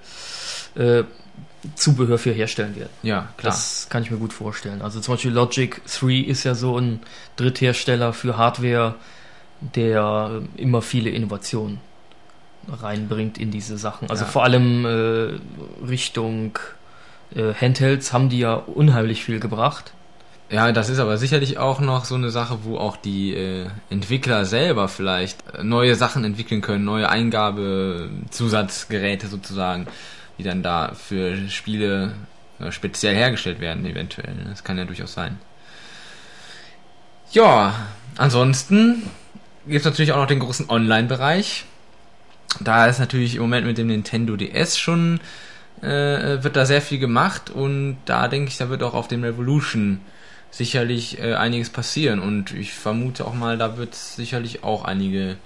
äh, 0.77 1.03
Zubehör 1.75 2.18
für 2.18 2.31
herstellen 2.31 2.77
werden. 2.77 2.92
Ja, 3.03 3.29
klar. 3.37 3.53
Das 3.53 3.88
kann 3.90 4.03
ich 4.03 4.11
mir 4.11 4.18
gut 4.18 4.33
vorstellen. 4.33 4.81
Also 4.81 5.01
zum 5.01 5.14
Beispiel 5.14 5.33
Logic 5.33 5.81
3 5.85 6.12
ist 6.14 6.44
ja 6.44 6.55
so 6.55 6.79
ein 6.79 7.01
Dritthersteller 7.37 8.12
für 8.12 8.37
Hardware, 8.37 8.94
der 9.61 10.42
immer 10.57 10.81
viele 10.81 11.11
Innovationen 11.11 11.81
reinbringt 12.70 13.38
in 13.38 13.50
diese 13.50 13.78
Sachen. 13.78 14.11
Also 14.11 14.24
ja. 14.24 14.31
vor 14.31 14.44
allem 14.44 14.85
äh, 14.85 15.31
Richtung 15.87 16.59
äh, 17.35 17.54
Handhelds 17.54 18.12
haben 18.12 18.28
die 18.28 18.40
ja 18.40 18.52
unheimlich 18.54 19.24
viel 19.24 19.40
gebracht. 19.40 19.94
Ja, 20.50 20.72
das 20.72 20.88
ist 20.88 20.98
aber 20.98 21.18
sicherlich 21.18 21.59
auch 21.59 21.78
noch 21.81 22.07
so 22.07 22.14
eine 22.14 22.31
Sache, 22.31 22.61
wo 22.62 22.78
auch 22.78 22.96
die 22.96 23.35
äh, 23.35 23.66
Entwickler 23.90 24.46
selber 24.46 24.88
vielleicht 24.88 25.44
äh, 25.54 25.62
neue 25.62 25.94
Sachen 25.94 26.24
entwickeln 26.24 26.62
können, 26.62 26.85
neue 26.85 27.11
Eingabezusatzgeräte 27.11 29.26
sozusagen, 29.26 29.87
die 30.38 30.44
dann 30.44 30.62
da 30.62 30.92
für 30.94 31.37
Spiele 31.50 32.14
äh, 32.61 32.72
speziell 32.72 33.14
hergestellt 33.14 33.61
werden, 33.61 33.85
eventuell. 33.85 34.35
Das 34.48 34.64
kann 34.64 34.78
ja 34.78 34.87
durchaus 34.87 35.12
sein. 35.12 35.38
Ja, 37.31 37.74
ansonsten 38.16 39.02
gibt 39.66 39.81
es 39.81 39.85
natürlich 39.85 40.12
auch 40.12 40.18
noch 40.18 40.26
den 40.26 40.38
großen 40.38 40.70
Online-Bereich 40.70 41.66
da 42.61 42.87
ist 42.87 42.98
natürlich 42.98 43.37
im 43.37 43.42
Moment 43.42 43.66
mit 43.66 43.78
dem 43.78 43.88
Nintendo 43.88 44.37
DS 44.37 44.78
schon, 44.78 45.20
äh, 45.82 46.42
wird 46.42 46.56
da 46.56 46.66
sehr 46.66 46.82
viel 46.82 46.98
gemacht 46.98 47.50
und 47.50 47.98
da 48.04 48.28
denke 48.28 48.48
ich, 48.48 48.56
da 48.56 48.68
wird 48.68 48.82
auch 48.82 48.94
auf 48.94 49.08
dem 49.08 49.22
Revolution 49.22 50.00
sicherlich 50.50 51.18
äh, 51.18 51.34
einiges 51.34 51.70
passieren 51.70 52.20
und 52.20 52.52
ich 52.52 52.72
vermute 52.72 53.26
auch 53.26 53.34
mal, 53.34 53.58
da 53.58 53.76
wird 53.76 53.94
es 53.94 54.16
sicherlich 54.16 54.64
auch 54.64 54.84
einige 54.84 55.37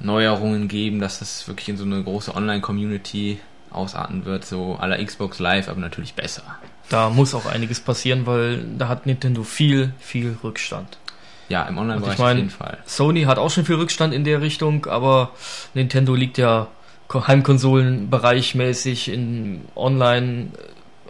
Neuerungen 0.00 0.68
geben, 0.68 0.98
dass 0.98 1.18
das 1.18 1.46
wirklich 1.46 1.68
in 1.68 1.76
so 1.76 1.84
eine 1.84 2.02
große 2.02 2.34
Online-Community 2.34 3.38
ausarten 3.70 4.24
wird, 4.24 4.44
so 4.44 4.76
aller 4.76 5.02
Xbox 5.04 5.38
Live, 5.38 5.68
aber 5.68 5.80
natürlich 5.80 6.14
besser. 6.14 6.42
Da 6.88 7.10
muss 7.10 7.34
auch 7.34 7.46
einiges 7.46 7.80
passieren, 7.80 8.26
weil 8.26 8.64
da 8.78 8.88
hat 8.88 9.06
Nintendo 9.06 9.44
viel, 9.44 9.92
viel 10.00 10.36
Rückstand. 10.42 10.98
Ja, 11.50 11.64
im 11.64 11.76
Online-Bereich 11.78 12.14
ich 12.14 12.18
mein, 12.18 12.32
auf 12.32 12.38
jeden 12.38 12.50
Fall. 12.50 12.78
Sony 12.86 13.24
hat 13.24 13.38
auch 13.38 13.50
schon 13.50 13.64
viel 13.64 13.74
Rückstand 13.74 14.14
in 14.14 14.24
der 14.24 14.40
Richtung, 14.40 14.86
aber 14.86 15.32
Nintendo 15.74 16.14
liegt 16.14 16.38
ja 16.38 16.68
Heimkonsolenbereich 17.12 18.54
mäßig 18.54 19.08
in 19.08 19.62
Online, 19.74 20.50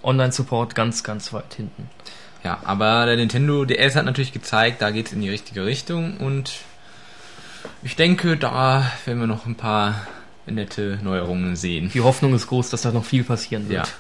Online-Support 0.03 0.75
ganz, 0.75 1.05
ganz 1.05 1.35
weit 1.35 1.55
hinten. 1.55 1.91
Ja, 2.43 2.59
aber 2.65 3.05
der 3.05 3.17
Nintendo 3.17 3.67
DS 3.67 3.97
hat 3.97 4.07
natürlich 4.07 4.33
gezeigt, 4.33 4.81
da 4.81 4.91
geht 4.91 5.09
es 5.09 5.13
in 5.13 5.21
die 5.21 5.29
richtige 5.29 5.67
Richtung 5.67 6.17
und 6.17 6.53
ich 7.83 7.97
denke, 7.97 8.39
da 8.39 8.91
werden 9.05 9.21
wir 9.21 9.27
noch 9.27 9.45
ein 9.45 9.57
paar 9.57 10.07
nette 10.47 10.99
Neuerungen 11.03 11.55
sehen. 11.55 11.91
Die 11.93 12.01
Hoffnung 12.01 12.35
ist 12.35 12.47
groß, 12.47 12.71
dass 12.71 12.81
da 12.81 12.93
noch 12.93 13.05
viel 13.05 13.25
passieren 13.25 13.69
wird. 13.69 13.87
Ja. 13.87 13.93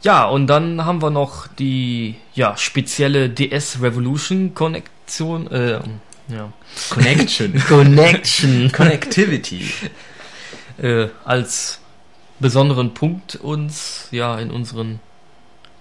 Ja, 0.00 0.26
und 0.26 0.46
dann 0.46 0.84
haben 0.84 1.02
wir 1.02 1.10
noch 1.10 1.48
die 1.48 2.16
ja, 2.34 2.56
spezielle 2.56 3.28
DS 3.28 3.82
Revolution 3.82 4.54
Connect 4.54 4.90
Konnektion, 5.08 5.50
äh, 5.50 5.80
ja. 6.28 6.52
Connection. 6.90 7.62
Connection. 7.68 8.70
Connectivity. 8.76 9.72
äh, 10.82 11.08
als 11.24 11.80
besonderen 12.38 12.94
Punkt 12.94 13.36
uns 13.36 14.08
ja 14.10 14.38
in 14.38 14.50
unseren 14.50 15.00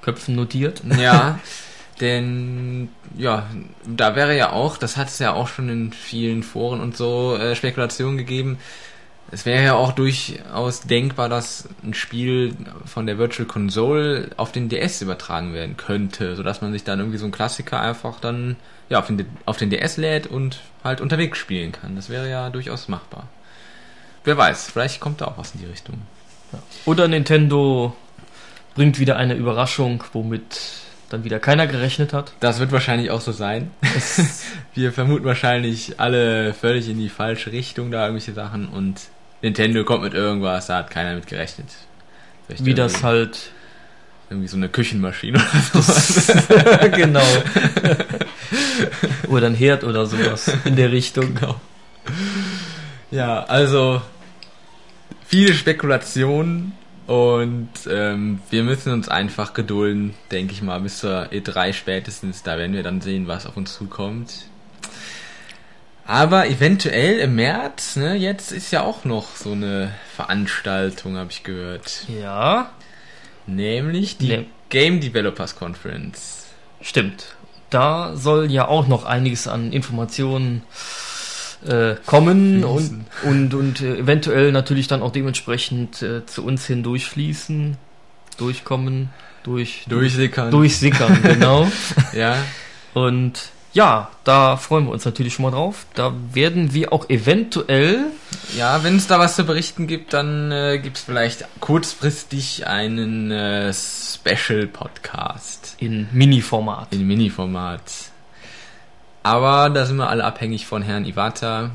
Köpfen 0.02 0.36
notiert. 0.36 0.82
Ja, 0.98 1.40
denn 2.00 2.90
ja, 3.18 3.50
da 3.86 4.16
wäre 4.16 4.36
ja 4.38 4.54
auch, 4.54 4.78
das 4.78 4.96
hat 4.96 5.10
es 5.10 5.20
ja 5.20 5.34
auch 5.34 5.50
schon 5.50 5.68
in 5.70 5.92
vielen 5.92 6.42
Foren 6.44 6.80
und 6.80 6.96
so 6.96 7.36
äh, 7.36 7.56
Spekulationen 7.56 8.18
gegeben, 8.18 8.60
es 9.32 9.46
wäre 9.46 9.64
ja 9.64 9.74
auch 9.74 9.92
durchaus 9.92 10.82
denkbar, 10.82 11.28
dass 11.28 11.68
ein 11.84 11.94
Spiel 11.94 12.56
von 12.86 13.06
der 13.06 13.18
Virtual 13.18 13.48
Console 13.48 14.30
auf 14.38 14.52
den 14.52 14.70
DS 14.70 15.02
übertragen 15.02 15.54
werden 15.54 15.76
könnte, 15.76 16.36
sodass 16.36 16.62
man 16.62 16.72
sich 16.72 16.84
dann 16.84 17.00
irgendwie 17.00 17.18
so 17.18 17.26
ein 17.26 17.32
Klassiker 17.32 17.82
einfach 17.82 18.20
dann 18.20 18.56
ja, 18.90 19.00
auf, 19.00 19.08
den, 19.08 19.26
auf 19.46 19.58
den 19.58 19.70
DS 19.70 19.98
lädt 19.98 20.28
und 20.28 20.62
halt 20.84 21.02
unterwegs 21.02 21.38
spielen 21.38 21.74
kann. 21.74 21.96
Das 21.96 22.10
wäre 22.10 22.30
ja 22.30 22.50
durchaus 22.50 22.88
machbar. 22.88 23.28
Wer 24.24 24.38
weiß, 24.38 24.72
vielleicht 24.72 25.02
kommt 25.02 25.22
da 25.22 25.26
auch 25.26 25.38
was 25.38 25.54
in 25.54 25.62
die 25.62 25.68
Richtung. 25.68 26.02
Ja. 26.54 26.60
Oder 26.86 27.08
Nintendo 27.10 27.96
bringt 28.76 29.00
wieder 29.00 29.18
eine 29.18 29.34
Überraschung, 29.34 30.04
womit 30.14 30.60
dann 31.10 31.24
wieder 31.24 31.40
keiner 31.40 31.68
gerechnet 31.68 32.14
hat. 32.14 32.34
Das 32.40 32.60
wird 32.60 32.72
wahrscheinlich 32.72 33.12
auch 33.12 33.22
so 33.22 33.32
sein. 33.32 33.72
Wir 34.74 34.94
vermuten 34.94 35.26
wahrscheinlich 35.26 36.00
alle 36.00 36.54
völlig 36.54 36.90
in 36.90 36.98
die 36.98 37.10
falsche 37.10 37.52
Richtung 37.52 37.92
da 37.92 38.06
irgendwelche 38.06 38.34
Sachen 38.34 38.68
und 38.68 39.02
Nintendo 39.42 39.84
kommt 39.84 40.04
mit 40.04 40.14
irgendwas, 40.14 40.68
da 40.68 40.78
hat 40.78 40.90
keiner 40.90 41.16
mit 41.16 41.28
gerechnet. 41.28 41.68
Vielleicht 42.46 42.66
Wie 42.66 42.74
das 42.74 43.04
halt. 43.04 43.52
Irgendwie 44.30 44.50
so 44.50 44.58
eine 44.58 44.68
Küchenmaschine 44.68 45.38
oder 45.38 45.84
sowas. 45.84 46.46
genau. 46.96 47.24
oder 49.30 49.48
ein 49.48 49.56
Herd 49.56 49.86
oder 49.86 50.06
sowas 50.06 50.52
in 50.66 50.76
der 50.76 50.92
Richtung. 50.92 51.34
Genau. 51.34 51.62
Ja, 53.10 53.44
also 53.44 54.02
viele 55.26 55.54
Spekulationen 55.54 56.74
und 57.06 57.70
ähm, 57.90 58.40
wir 58.50 58.64
müssen 58.64 58.92
uns 58.92 59.08
einfach 59.08 59.54
gedulden, 59.54 60.14
denke 60.30 60.52
ich 60.52 60.62
mal, 60.62 60.82
bis 60.82 61.00
zur 61.00 61.28
E3 61.32 61.72
spätestens. 61.72 62.44
Da 62.44 62.58
werden 62.58 62.74
wir 62.74 62.84
dann 62.84 63.00
sehen, 63.00 63.28
was 63.28 63.46
auf 63.46 63.56
uns 63.56 63.74
zukommt. 63.74 64.50
Aber 66.08 66.48
eventuell 66.48 67.20
im 67.20 67.36
März, 67.36 67.98
ne, 67.98 68.16
jetzt 68.16 68.54
ist 68.54 68.72
ja 68.72 68.82
auch 68.82 69.04
noch 69.04 69.36
so 69.36 69.52
eine 69.52 69.94
Veranstaltung, 70.16 71.18
habe 71.18 71.32
ich 71.32 71.44
gehört. 71.44 72.06
Ja. 72.08 72.72
Nämlich 73.46 74.18
die 74.18 74.30
ne 74.30 74.46
Game 74.70 75.02
Developers 75.02 75.58
Conference. 75.58 76.46
Stimmt. 76.82 77.36
Da 77.70 78.16
soll 78.16 78.50
ja 78.50 78.70
auch 78.70 78.88
noch 78.88 79.04
einiges 79.04 79.50
an 79.50 79.74
Informationen 79.74 80.64
äh, 81.66 81.96
kommen 82.06 82.64
und, 82.64 83.06
und, 83.24 83.54
und 83.54 83.82
äh, 83.82 83.98
eventuell 83.98 84.54
natürlich 84.54 84.88
dann 84.88 85.02
auch 85.02 85.12
dementsprechend 85.12 86.02
äh, 86.02 86.26
zu 86.26 86.46
uns 86.46 86.66
hin 86.66 86.84
durchfließen, 86.84 87.76
durchkommen, 88.38 89.10
durch, 89.44 89.86
durchsickern. 89.90 90.52
Durchsickern, 90.52 91.22
genau. 91.22 91.70
ja. 92.14 92.38
Und 92.94 93.52
ja, 93.78 94.10
da 94.24 94.58
freuen 94.58 94.86
wir 94.86 94.92
uns 94.92 95.06
natürlich 95.06 95.36
schon 95.36 95.44
mal 95.44 95.52
drauf. 95.52 95.86
Da 95.94 96.12
werden 96.34 96.74
wir 96.74 96.92
auch 96.94 97.12
eventuell. 97.12 98.06
Ja, 98.58 98.84
wenn 98.84 98.96
es 98.96 99.06
da 99.06 99.20
was 99.20 99.36
zu 99.36 99.44
berichten 99.44 99.86
gibt, 99.86 100.14
dann 100.14 100.52
äh, 100.52 100.80
gibt 100.80 100.98
es 100.98 101.04
vielleicht 101.04 101.46
kurzfristig 101.60 102.66
einen 102.66 103.30
äh, 103.30 103.72
Special-Podcast. 103.72 105.76
In 105.78 106.08
Mini-Format. 106.12 106.92
In 106.92 107.06
Mini-Format. 107.06 107.84
Aber 109.22 109.70
da 109.70 109.86
sind 109.86 109.98
wir 109.98 110.10
alle 110.10 110.24
abhängig 110.24 110.66
von 110.66 110.82
Herrn 110.82 111.06
Iwata. 111.06 111.70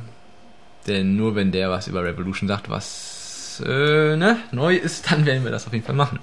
Denn 0.89 1.15
nur 1.15 1.37
wenn 1.37 1.53
der 1.53 1.71
was 1.71 1.87
über 1.87 2.03
Revolution 2.03 2.49
sagt, 2.49 2.69
was 2.69 3.63
äh, 3.65 4.17
ne, 4.17 4.39
neu 4.51 4.75
ist, 4.75 5.13
dann 5.13 5.25
werden 5.25 5.45
wir 5.45 5.53
das 5.53 5.69
auf 5.69 5.73
jeden 5.73 5.87
Fall 5.87 5.95
machen. 5.95 6.19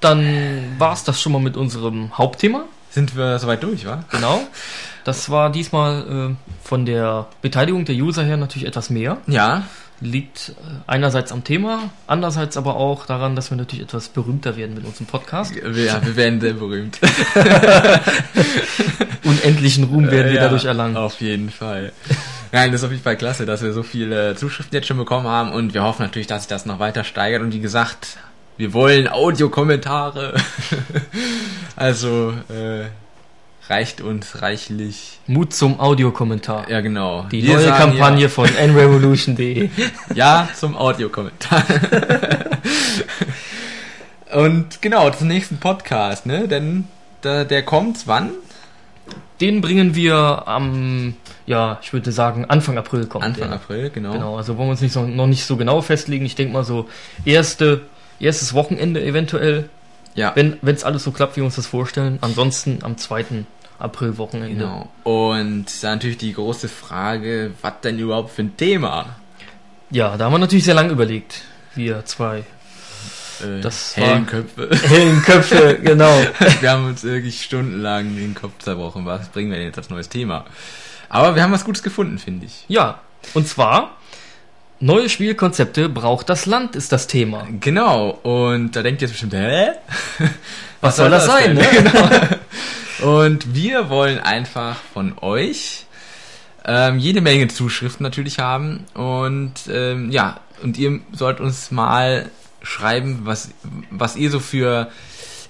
Dann 0.00 0.74
war 0.76 0.92
es 0.92 1.02
das 1.02 1.18
schon 1.18 1.32
mal 1.32 1.40
mit 1.40 1.56
unserem 1.56 2.18
Hauptthema 2.18 2.66
sind 2.92 3.16
wir 3.16 3.38
soweit 3.38 3.62
durch, 3.62 3.86
wa? 3.86 4.04
Genau. 4.10 4.42
Das 5.04 5.30
war 5.30 5.50
diesmal 5.50 6.32
äh, 6.32 6.34
von 6.62 6.86
der 6.86 7.26
Beteiligung 7.40 7.84
der 7.84 7.96
User 7.96 8.22
her 8.22 8.36
natürlich 8.36 8.68
etwas 8.68 8.90
mehr. 8.90 9.18
Ja. 9.26 9.64
Liegt 10.00 10.50
äh, 10.50 10.52
einerseits 10.86 11.32
am 11.32 11.42
Thema, 11.42 11.90
andererseits 12.06 12.56
aber 12.56 12.76
auch 12.76 13.06
daran, 13.06 13.34
dass 13.34 13.50
wir 13.50 13.56
natürlich 13.56 13.84
etwas 13.84 14.10
berühter 14.10 14.56
werden 14.56 14.74
mit 14.74 14.84
unserem 14.84 15.06
Podcast. 15.06 15.54
Ja, 15.56 15.74
wir 15.74 16.16
werden 16.16 16.40
sehr 16.40 16.52
berühmt. 16.52 17.00
Unendlichen 19.24 19.84
Ruhm 19.84 20.10
werden 20.10 20.26
wir 20.26 20.34
ja, 20.34 20.42
dadurch 20.42 20.66
erlangen. 20.66 20.96
Auf 20.96 21.20
jeden 21.20 21.50
Fall. 21.50 21.92
Nein, 22.52 22.72
das 22.72 22.82
ist 22.82 22.84
auf 22.84 22.90
jeden 22.90 23.02
Fall 23.02 23.16
klasse, 23.16 23.46
dass 23.46 23.62
wir 23.62 23.72
so 23.72 23.82
viele 23.82 24.36
Zuschriften 24.36 24.76
jetzt 24.76 24.86
schon 24.86 24.98
bekommen 24.98 25.26
haben 25.26 25.52
und 25.52 25.72
wir 25.72 25.82
hoffen 25.82 26.02
natürlich, 26.02 26.26
dass 26.26 26.42
sich 26.42 26.48
das 26.48 26.66
noch 26.66 26.78
weiter 26.78 27.04
steigert. 27.04 27.40
Und 27.40 27.54
wie 27.54 27.60
gesagt, 27.60 28.18
wir 28.62 28.72
wollen 28.74 29.08
Audiokommentare. 29.08 30.34
also 31.76 32.32
äh, 32.48 32.84
reicht 33.68 34.00
uns 34.00 34.40
reichlich. 34.40 35.18
Mut 35.26 35.52
zum 35.52 35.80
Audiokommentar. 35.80 36.70
Ja, 36.70 36.80
genau. 36.80 37.26
Die 37.32 37.42
Wir 37.42 37.54
neue 37.56 37.72
Kampagne 37.72 38.22
ja. 38.22 38.28
von 38.28 38.48
nrevolution.de. 38.56 39.68
ja, 40.14 40.48
zum 40.54 40.76
Audiokommentar. 40.76 41.64
Und 44.32 44.80
genau, 44.80 45.10
zum 45.10 45.26
nächsten 45.26 45.56
Podcast, 45.58 46.24
ne? 46.26 46.46
Denn 46.46 46.84
der, 47.24 47.44
der 47.44 47.64
kommt 47.64 48.06
wann? 48.06 48.30
Den 49.40 49.60
bringen 49.60 49.96
wir 49.96 50.44
am, 50.46 51.16
ja, 51.46 51.80
ich 51.82 51.92
würde 51.92 52.12
sagen, 52.12 52.44
Anfang 52.44 52.78
April 52.78 53.06
kommt 53.06 53.24
Anfang 53.24 53.48
der. 53.48 53.56
April, 53.56 53.90
genau. 53.90 54.12
Genau, 54.12 54.36
also 54.36 54.56
wollen 54.56 54.68
wir 54.68 54.72
uns 54.72 54.82
nicht 54.82 54.92
so, 54.92 55.04
noch 55.04 55.26
nicht 55.26 55.44
so 55.44 55.56
genau 55.56 55.82
festlegen. 55.82 56.24
Ich 56.24 56.36
denke 56.36 56.52
mal 56.52 56.62
so 56.62 56.88
erste 57.24 57.80
erstes 58.22 58.54
Wochenende 58.54 59.04
eventuell. 59.04 59.68
Ja. 60.14 60.32
Wenn 60.34 60.58
es 60.62 60.84
alles 60.84 61.04
so 61.04 61.10
klappt, 61.10 61.36
wie 61.36 61.40
wir 61.40 61.46
uns 61.46 61.56
das 61.56 61.66
vorstellen. 61.66 62.18
Ansonsten 62.20 62.80
am 62.82 62.96
2. 62.98 63.44
April-Wochenende. 63.78 64.54
Genau. 64.54 64.88
Und 65.04 65.66
dann 65.82 65.94
natürlich 65.94 66.18
die 66.18 66.32
große 66.32 66.68
Frage, 66.68 67.52
was 67.62 67.80
denn 67.82 67.98
überhaupt 67.98 68.30
für 68.30 68.42
ein 68.42 68.56
Thema? 68.56 69.16
Ja, 69.90 70.16
da 70.16 70.26
haben 70.26 70.32
wir 70.32 70.38
natürlich 70.38 70.64
sehr 70.64 70.74
lange 70.74 70.92
überlegt. 70.92 71.42
Wir 71.74 72.04
zwei. 72.04 72.44
Äh, 73.42 73.60
das 73.60 73.96
Hellenköpfe. 73.96 74.70
Hellenköpfe, 74.88 75.78
genau. 75.82 76.22
wir 76.60 76.70
haben 76.70 76.86
uns 76.86 77.02
wirklich 77.02 77.42
stundenlang 77.42 78.14
den 78.14 78.34
Kopf 78.34 78.52
zerbrochen. 78.58 79.04
Was 79.04 79.28
bringen 79.28 79.50
wir 79.50 79.58
denn 79.58 79.66
jetzt 79.66 79.78
als 79.78 79.90
neues 79.90 80.08
Thema? 80.08 80.44
Aber 81.08 81.34
wir 81.34 81.42
haben 81.42 81.52
was 81.52 81.64
Gutes 81.64 81.82
gefunden, 81.82 82.18
finde 82.18 82.46
ich. 82.46 82.64
Ja. 82.68 83.00
Und 83.34 83.46
zwar 83.46 83.96
Neue 84.82 85.08
Spielkonzepte 85.08 85.88
braucht 85.88 86.28
das 86.28 86.44
Land, 86.44 86.74
ist 86.74 86.90
das 86.90 87.06
Thema. 87.06 87.46
Genau, 87.60 88.18
und 88.24 88.74
da 88.74 88.82
denkt 88.82 89.00
ihr 89.00 89.06
jetzt 89.06 89.12
bestimmt, 89.12 89.34
hä? 89.34 89.68
Was, 90.18 90.28
Was 90.80 90.96
soll 90.96 91.10
das, 91.10 91.24
das 91.24 91.36
sein? 91.36 91.54
Ne? 91.54 91.62
Genau. 92.98 93.08
Und 93.22 93.54
wir 93.54 93.90
wollen 93.90 94.18
einfach 94.18 94.76
von 94.92 95.16
euch 95.20 95.86
ähm, 96.64 96.98
jede 96.98 97.20
Menge 97.20 97.46
Zuschriften 97.46 98.02
natürlich 98.02 98.40
haben. 98.40 98.84
Und 98.94 99.54
ähm, 99.68 100.10
ja, 100.10 100.40
und 100.62 100.78
ihr 100.78 101.00
sollt 101.12 101.40
uns 101.40 101.70
mal 101.70 102.30
schreiben, 102.62 103.20
was, 103.22 103.50
was 103.90 104.16
ihr 104.16 104.30
so 104.30 104.40
für 104.40 104.90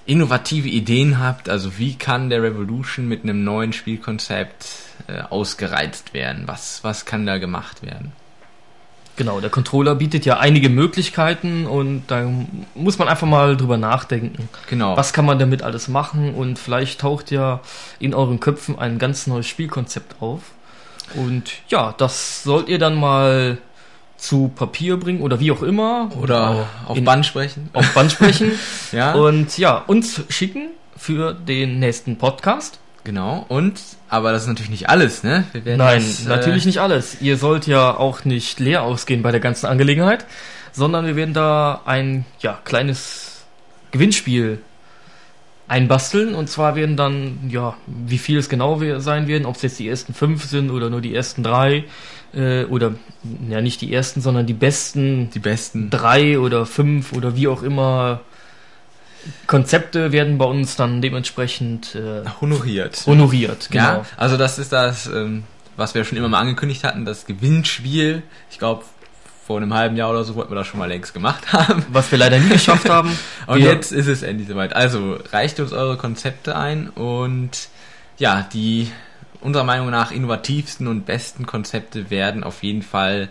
innovative 0.05 0.69
Ideen 0.69 1.19
habt. 1.19 1.49
Also 1.49 1.79
wie 1.79 1.95
kann 1.95 2.29
der 2.29 2.43
Revolution 2.43 3.07
mit 3.07 3.23
einem 3.23 3.43
neuen 3.43 3.73
Spielkonzept 3.73 4.65
äh, 5.07 5.21
ausgereizt 5.21 6.13
werden? 6.13 6.43
Was, 6.45 6.83
was 6.83 7.05
kann 7.05 7.25
da 7.25 7.39
gemacht 7.39 7.83
werden? 7.83 8.13
Genau, 9.15 9.39
der 9.39 9.51
Controller 9.51 9.93
bietet 9.95 10.25
ja 10.25 10.39
einige 10.39 10.69
Möglichkeiten 10.69 11.67
und 11.67 12.03
da 12.07 12.27
muss 12.73 12.97
man 12.97 13.07
einfach 13.07 13.27
mal 13.27 13.55
drüber 13.55 13.77
nachdenken. 13.77 14.49
Genau. 14.69 14.97
Was 14.97 15.13
kann 15.13 15.25
man 15.25 15.37
damit 15.37 15.61
alles 15.61 15.87
machen 15.87 16.33
und 16.33 16.57
vielleicht 16.57 17.01
taucht 17.01 17.29
ja 17.29 17.59
in 17.99 18.15
euren 18.15 18.39
Köpfen 18.39 18.79
ein 18.79 18.97
ganz 18.97 19.27
neues 19.27 19.45
Spielkonzept 19.45 20.21
auf. 20.21 20.41
Und 21.15 21.51
ja, 21.67 21.93
das 21.97 22.43
sollt 22.43 22.69
ihr 22.69 22.79
dann 22.79 22.95
mal 22.95 23.59
zu 24.17 24.47
Papier 24.47 24.97
bringen 24.97 25.21
oder 25.21 25.39
wie 25.39 25.51
auch 25.51 25.61
immer. 25.61 26.09
Oder 26.19 26.67
auf 26.87 26.99
Band 27.03 27.25
sprechen. 27.25 27.69
Auf 27.73 27.93
Band 27.93 28.11
sprechen. 28.11 28.53
ja. 28.91 29.13
Und 29.13 29.57
ja, 29.57 29.77
uns 29.85 30.21
schicken 30.29 30.69
für 30.95 31.33
den 31.33 31.79
nächsten 31.79 32.17
Podcast. 32.17 32.79
Genau, 33.03 33.45
und, 33.49 33.81
aber 34.07 34.31
das 34.31 34.43
ist 34.43 34.47
natürlich 34.47 34.71
nicht 34.71 34.89
alles, 34.89 35.23
ne? 35.23 35.43
Nein, 35.65 35.77
das, 36.01 36.25
natürlich 36.25 36.63
äh, 36.63 36.67
nicht 36.67 36.79
alles. 36.79 37.21
Ihr 37.21 37.37
sollt 37.37 37.67
ja 37.67 37.97
auch 37.97 38.23
nicht 38.23 38.59
leer 38.61 38.83
ausgehen 38.83 39.21
bei 39.21 39.31
der 39.31 39.41
ganzen 39.41 39.65
Angelegenheit, 39.65 40.25
sondern 40.71 41.05
wir 41.05 41.17
werden 41.17 41.33
da 41.33 41.81
ein, 41.85 42.25
ja, 42.39 42.59
kleines 42.63 43.43
Gewinnspiel 43.91 44.59
einbasteln 45.67 46.33
und 46.33 46.49
zwar 46.49 46.75
werden 46.75 46.95
dann, 46.95 47.49
ja, 47.49 47.75
wie 47.87 48.17
viel 48.17 48.37
es 48.37 48.47
genau 48.47 48.79
sein 48.99 49.27
werden, 49.27 49.45
ob 49.45 49.55
es 49.57 49.63
jetzt 49.63 49.79
die 49.79 49.87
ersten 49.87 50.13
fünf 50.13 50.45
sind 50.45 50.71
oder 50.71 50.89
nur 50.89 51.01
die 51.01 51.13
ersten 51.13 51.43
drei, 51.43 51.85
äh, 52.33 52.63
oder, 52.65 52.93
ja, 53.49 53.59
nicht 53.59 53.81
die 53.81 53.93
ersten, 53.93 54.21
sondern 54.21 54.45
die 54.45 54.53
besten, 54.53 55.29
die 55.31 55.39
besten 55.39 55.89
drei 55.89 56.39
oder 56.39 56.65
fünf 56.65 57.13
oder 57.13 57.35
wie 57.35 57.47
auch 57.47 57.63
immer 57.63 58.21
Konzepte 59.47 60.11
werden 60.11 60.37
bei 60.37 60.45
uns 60.45 60.75
dann 60.75 61.01
dementsprechend 61.01 61.95
äh, 61.95 62.23
honoriert. 62.41 63.03
Honoriert, 63.05 63.69
genau. 63.71 63.83
Ja, 63.83 64.05
also 64.17 64.37
das 64.37 64.59
ist 64.59 64.73
das, 64.73 65.07
ähm, 65.07 65.43
was 65.75 65.95
wir 65.95 66.03
schon 66.03 66.17
immer 66.17 66.29
mal 66.29 66.39
angekündigt 66.39 66.83
hatten, 66.83 67.05
das 67.05 67.25
Gewinnspiel. 67.25 68.23
Ich 68.51 68.59
glaube, 68.59 68.83
vor 69.45 69.57
einem 69.57 69.73
halben 69.73 69.97
Jahr 69.97 70.09
oder 70.09 70.23
so 70.23 70.35
wollten 70.35 70.51
wir 70.51 70.55
das 70.55 70.67
schon 70.67 70.79
mal 70.79 70.87
längst 70.87 71.13
gemacht 71.13 71.51
haben. 71.51 71.85
Was 71.89 72.11
wir 72.11 72.17
leider 72.17 72.39
nie 72.39 72.49
geschafft 72.49 72.89
haben. 72.89 73.17
und 73.47 73.59
wir 73.59 73.73
jetzt 73.73 73.91
ist 73.91 74.07
es 74.07 74.23
endlich 74.23 74.47
soweit. 74.47 74.75
Also 74.75 75.17
reicht 75.31 75.59
uns 75.59 75.73
eure 75.73 75.97
Konzepte 75.97 76.55
ein 76.55 76.89
und 76.89 77.67
ja, 78.17 78.47
die 78.53 78.89
unserer 79.41 79.65
Meinung 79.65 79.89
nach 79.89 80.11
innovativsten 80.11 80.87
und 80.87 81.05
besten 81.05 81.45
Konzepte 81.45 82.09
werden 82.09 82.43
auf 82.43 82.63
jeden 82.63 82.81
Fall 82.81 83.27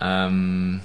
ähm, 0.00 0.80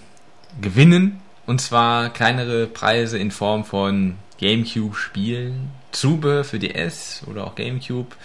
gewinnen. 0.60 1.22
Und 1.52 1.60
zwar 1.60 2.12
kleinere 2.12 2.66
Preise 2.66 3.18
in 3.18 3.30
Form 3.30 3.66
von 3.66 4.16
GameCube-Spielen, 4.40 5.70
Zubehör 5.92 6.46
für 6.46 6.60
DS 6.60 7.24
oder 7.30 7.44
auch 7.46 7.56
GameCube. 7.56 8.16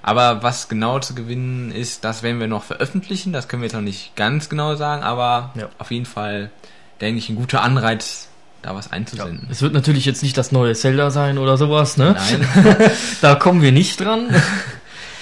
Aber 0.00 0.44
was 0.44 0.68
genau 0.68 1.00
zu 1.00 1.16
gewinnen 1.16 1.72
ist, 1.72 2.04
das 2.04 2.22
werden 2.22 2.38
wir 2.38 2.46
noch 2.46 2.62
veröffentlichen. 2.62 3.32
Das 3.32 3.48
können 3.48 3.62
wir 3.62 3.66
jetzt 3.66 3.74
noch 3.74 3.80
nicht 3.80 4.14
ganz 4.14 4.48
genau 4.48 4.76
sagen, 4.76 5.02
aber 5.02 5.50
ja. 5.56 5.68
auf 5.78 5.90
jeden 5.90 6.06
Fall, 6.06 6.52
denke 7.00 7.18
ich, 7.18 7.28
ein 7.28 7.34
guter 7.34 7.62
Anreiz, 7.62 8.28
da 8.62 8.76
was 8.76 8.92
einzusenden. 8.92 9.46
Ja. 9.46 9.50
Es 9.50 9.60
wird 9.60 9.74
natürlich 9.74 10.04
jetzt 10.04 10.22
nicht 10.22 10.38
das 10.38 10.52
neue 10.52 10.76
Zelda 10.76 11.10
sein 11.10 11.38
oder 11.38 11.56
sowas, 11.56 11.96
ne? 11.96 12.14
Nein. 12.14 12.92
da 13.20 13.34
kommen 13.34 13.60
wir 13.60 13.72
nicht 13.72 13.98
dran. 13.98 14.32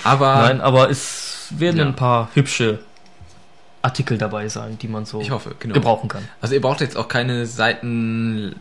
aber. 0.05 0.35
Nein, 0.43 0.61
aber 0.61 0.91
es 0.91 1.47
werden 1.57 1.79
ja. 1.79 1.87
ein 1.87 1.97
paar 1.97 2.29
hübsche 2.35 2.81
Artikel 3.87 4.19
dabei 4.19 4.49
sein, 4.49 4.77
die 4.79 4.89
man 4.89 5.07
so 5.07 5.23
hoffe, 5.31 5.55
genau. 5.61 5.75
gebrauchen 5.75 6.09
kann. 6.09 6.29
Also 6.41 6.55
ihr 6.55 6.61
braucht 6.61 6.81
jetzt 6.81 6.97
auch 6.97 7.07
keine 7.07 7.47
seitenlange 7.47 8.57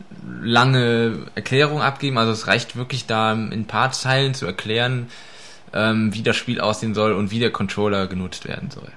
Erklärung 1.34 1.82
abgeben, 1.82 2.16
also 2.16 2.30
es 2.30 2.46
reicht 2.46 2.76
wirklich 2.76 3.06
da 3.06 3.32
in 3.32 3.52
ein 3.52 3.66
paar 3.66 3.90
Zeilen 3.90 4.34
zu 4.34 4.46
erklären, 4.46 5.08
ähm, 5.74 6.14
wie 6.14 6.22
das 6.22 6.36
Spiel 6.36 6.60
aussehen 6.60 6.94
soll 6.94 7.12
und 7.12 7.32
wie 7.32 7.40
der 7.40 7.50
Controller 7.50 8.06
genutzt 8.06 8.46
werden 8.46 8.70
soll. 8.70 8.92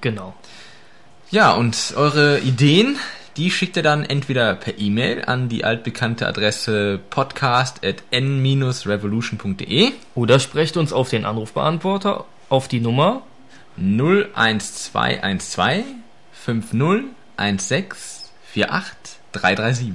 Genau. 0.00 0.34
Ja, 1.30 1.52
und 1.52 1.94
eure 1.96 2.40
Ideen, 2.40 2.96
die 3.36 3.52
schickt 3.52 3.76
ihr 3.76 3.84
dann 3.84 4.04
entweder 4.04 4.56
per 4.56 4.76
E-Mail 4.78 5.26
an 5.26 5.48
die 5.48 5.62
altbekannte 5.64 6.26
Adresse 6.26 6.98
podcast.n-revolution.de 7.08 9.92
oder 10.16 10.40
sprecht 10.40 10.76
uns 10.76 10.92
auf 10.92 11.08
den 11.08 11.24
Anrufbeantworter 11.24 12.24
auf 12.48 12.66
die 12.66 12.80
Nummer 12.80 13.22
01212 13.76 15.84
5016 16.32 18.30
48 18.54 19.18
337. 19.32 19.94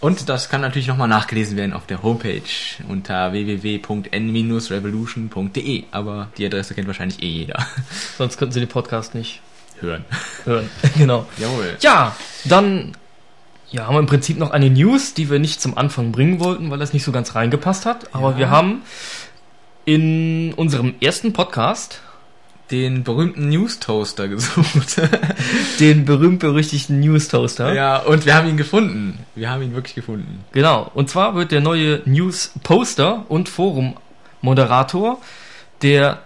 Und 0.00 0.28
das 0.28 0.48
kann 0.48 0.60
natürlich 0.60 0.86
nochmal 0.86 1.08
nachgelesen 1.08 1.56
werden 1.56 1.72
auf 1.72 1.86
der 1.86 2.04
Homepage 2.04 2.42
unter 2.88 3.32
www.n-revolution.de. 3.32 5.84
Aber 5.90 6.28
die 6.38 6.46
Adresse 6.46 6.74
kennt 6.74 6.86
wahrscheinlich 6.86 7.20
eh 7.22 7.28
jeder. 7.28 7.66
Sonst 8.16 8.38
könnten 8.38 8.52
Sie 8.52 8.60
den 8.60 8.68
Podcast 8.68 9.16
nicht 9.16 9.40
hören. 9.80 10.04
Hören, 10.44 10.70
genau. 10.96 11.26
Jawohl. 11.36 11.76
Ja, 11.80 12.14
dann 12.44 12.92
ja, 13.70 13.86
haben 13.86 13.96
wir 13.96 14.00
im 14.00 14.06
Prinzip 14.06 14.38
noch 14.38 14.52
eine 14.52 14.70
News, 14.70 15.14
die 15.14 15.30
wir 15.30 15.40
nicht 15.40 15.60
zum 15.60 15.76
Anfang 15.76 16.12
bringen 16.12 16.38
wollten, 16.40 16.70
weil 16.70 16.78
das 16.78 16.92
nicht 16.92 17.02
so 17.04 17.10
ganz 17.10 17.34
reingepasst 17.34 17.84
hat. 17.84 18.14
Aber 18.14 18.30
ja. 18.32 18.38
wir 18.38 18.50
haben 18.50 18.82
in 19.84 20.54
unserem 20.54 20.94
ersten 21.00 21.32
Podcast 21.32 22.02
den 22.70 23.02
berühmten 23.04 23.48
News 23.48 23.80
Toaster 23.80 24.28
gesucht. 24.28 25.00
den 25.80 26.04
berühmt-berüchtigten 26.04 27.00
News 27.00 27.28
Toaster. 27.28 27.72
Ja, 27.74 27.98
und 27.98 28.26
wir 28.26 28.34
haben 28.34 28.48
ihn 28.48 28.56
gefunden. 28.56 29.18
Wir 29.34 29.50
haben 29.50 29.62
ihn 29.62 29.74
wirklich 29.74 29.94
gefunden. 29.94 30.44
Genau. 30.52 30.90
Und 30.94 31.08
zwar 31.08 31.34
wird 31.34 31.52
der 31.52 31.60
neue 31.60 32.02
News 32.04 32.52
Poster 32.62 33.24
und 33.28 33.48
Forum 33.48 33.96
Moderator, 34.40 35.18
der, 35.82 36.22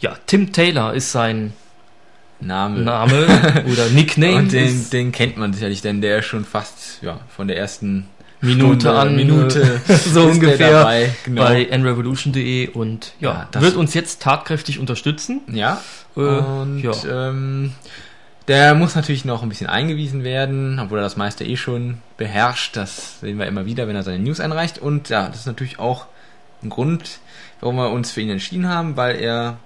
ja, 0.00 0.16
Tim 0.26 0.52
Taylor 0.52 0.94
ist 0.94 1.12
sein 1.12 1.52
Name. 2.40 2.80
Name 2.80 3.64
oder 3.70 3.88
Nickname. 3.90 4.38
Und 4.38 4.52
den, 4.52 4.90
den 4.90 5.12
kennt 5.12 5.36
man 5.36 5.52
sicherlich, 5.52 5.82
denn 5.82 6.00
der 6.00 6.18
ist 6.18 6.26
schon 6.26 6.44
fast, 6.44 7.02
ja, 7.02 7.20
von 7.34 7.46
der 7.48 7.56
ersten 7.56 8.08
Minute 8.42 8.80
Stunde, 8.80 8.98
an 8.98 9.16
Minute 9.16 9.80
so 10.12 10.24
ungefähr 10.24 10.72
dabei, 10.72 11.14
genau. 11.24 11.42
bei 11.42 11.64
nrevolution.de 11.70 12.68
und 12.70 13.14
ja, 13.20 13.48
ja 13.54 13.60
wird 13.60 13.76
uns 13.76 13.94
jetzt 13.94 14.20
tatkräftig 14.20 14.78
unterstützen. 14.78 15.40
Ja. 15.52 15.80
Äh, 16.16 16.20
und 16.20 16.80
ja. 16.82 16.92
Ähm, 17.08 17.72
der 18.48 18.74
muss 18.74 18.96
natürlich 18.96 19.24
noch 19.24 19.44
ein 19.44 19.48
bisschen 19.48 19.68
eingewiesen 19.68 20.24
werden, 20.24 20.80
obwohl 20.80 20.98
er 20.98 21.02
das 21.02 21.16
meiste 21.16 21.44
eh 21.44 21.56
schon 21.56 21.98
beherrscht. 22.16 22.76
Das 22.76 23.20
sehen 23.20 23.38
wir 23.38 23.46
immer 23.46 23.64
wieder, 23.64 23.86
wenn 23.86 23.94
er 23.94 24.02
seine 24.02 24.18
News 24.18 24.40
einreicht. 24.40 24.78
Und 24.78 25.08
ja, 25.08 25.28
das 25.28 25.40
ist 25.40 25.46
natürlich 25.46 25.78
auch 25.78 26.06
ein 26.62 26.68
Grund, 26.68 27.20
warum 27.60 27.76
wir 27.76 27.90
uns 27.90 28.10
für 28.10 28.20
ihn 28.20 28.30
entschieden 28.30 28.68
haben, 28.68 28.96
weil 28.96 29.16
er 29.16 29.58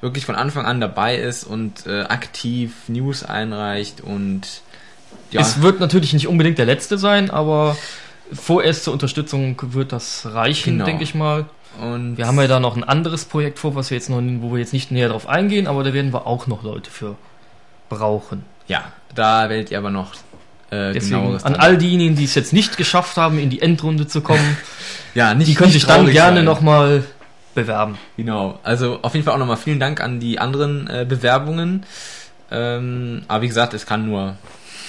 wirklich 0.00 0.26
von 0.26 0.34
Anfang 0.34 0.66
an 0.66 0.80
dabei 0.80 1.16
ist 1.16 1.44
und 1.44 1.86
äh, 1.86 2.02
aktiv 2.02 2.72
News 2.88 3.24
einreicht 3.24 4.00
und 4.00 4.42
ja. 5.30 5.40
Es 5.40 5.62
wird 5.62 5.80
natürlich 5.80 6.12
nicht 6.12 6.28
unbedingt 6.28 6.58
der 6.58 6.66
letzte 6.66 6.98
sein, 6.98 7.30
aber 7.30 7.76
vorerst 8.34 8.84
zur 8.84 8.92
Unterstützung 8.92 9.56
wird 9.72 9.92
das 9.92 10.28
reichen, 10.32 10.74
genau. 10.74 10.84
denke 10.84 11.04
ich 11.04 11.14
mal. 11.14 11.46
Und 11.80 12.16
wir 12.16 12.26
haben 12.26 12.38
ja 12.38 12.46
da 12.46 12.60
noch 12.60 12.76
ein 12.76 12.84
anderes 12.84 13.24
Projekt 13.24 13.58
vor, 13.58 13.74
was 13.74 13.90
wir 13.90 13.96
jetzt 13.96 14.08
noch, 14.08 14.22
wo 14.40 14.52
wir 14.52 14.58
jetzt 14.58 14.72
nicht 14.72 14.90
näher 14.90 15.08
drauf 15.08 15.28
eingehen, 15.28 15.66
aber 15.66 15.82
da 15.82 15.92
werden 15.92 16.12
wir 16.12 16.26
auch 16.26 16.46
noch 16.46 16.62
Leute 16.62 16.90
für 16.90 17.16
brauchen. 17.88 18.44
Ja, 18.68 18.84
da 19.14 19.48
werdet 19.48 19.70
ihr 19.70 19.78
aber 19.78 19.90
noch 19.90 20.14
äh, 20.70 20.92
Deswegen, 20.92 21.36
an 21.42 21.56
all 21.56 21.76
diejenigen, 21.76 22.16
die 22.16 22.24
es 22.24 22.34
jetzt 22.34 22.52
nicht 22.52 22.76
geschafft 22.76 23.16
haben, 23.16 23.38
in 23.38 23.50
die 23.50 23.60
Endrunde 23.60 24.06
zu 24.06 24.20
kommen, 24.20 24.56
ja, 25.14 25.34
nicht, 25.34 25.48
die 25.48 25.54
können 25.54 25.72
sich 25.72 25.86
dann 25.86 26.06
gerne 26.10 26.42
nochmal 26.42 27.04
bewerben. 27.54 27.98
Genau, 28.16 28.58
also 28.62 28.98
auf 29.02 29.14
jeden 29.14 29.24
Fall 29.24 29.34
auch 29.34 29.38
nochmal 29.38 29.56
vielen 29.56 29.80
Dank 29.80 30.00
an 30.00 30.20
die 30.20 30.38
anderen 30.38 30.88
äh, 30.88 31.06
Bewerbungen. 31.08 31.84
Ähm, 32.50 33.22
aber 33.28 33.42
wie 33.42 33.48
gesagt, 33.48 33.74
es 33.74 33.86
kann 33.86 34.06
nur 34.06 34.36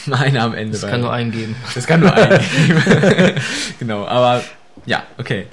einer 0.13 0.43
am 0.43 0.53
Ende. 0.53 0.77
Das 0.77 0.89
kann 0.89 1.01
nur 1.01 1.11
eingeben. 1.11 1.55
Das 1.75 1.87
kann 1.87 1.99
nur 1.99 2.13
eingeben. 2.13 3.41
genau, 3.79 4.05
aber 4.05 4.43
ja, 4.85 5.03
okay. 5.17 5.47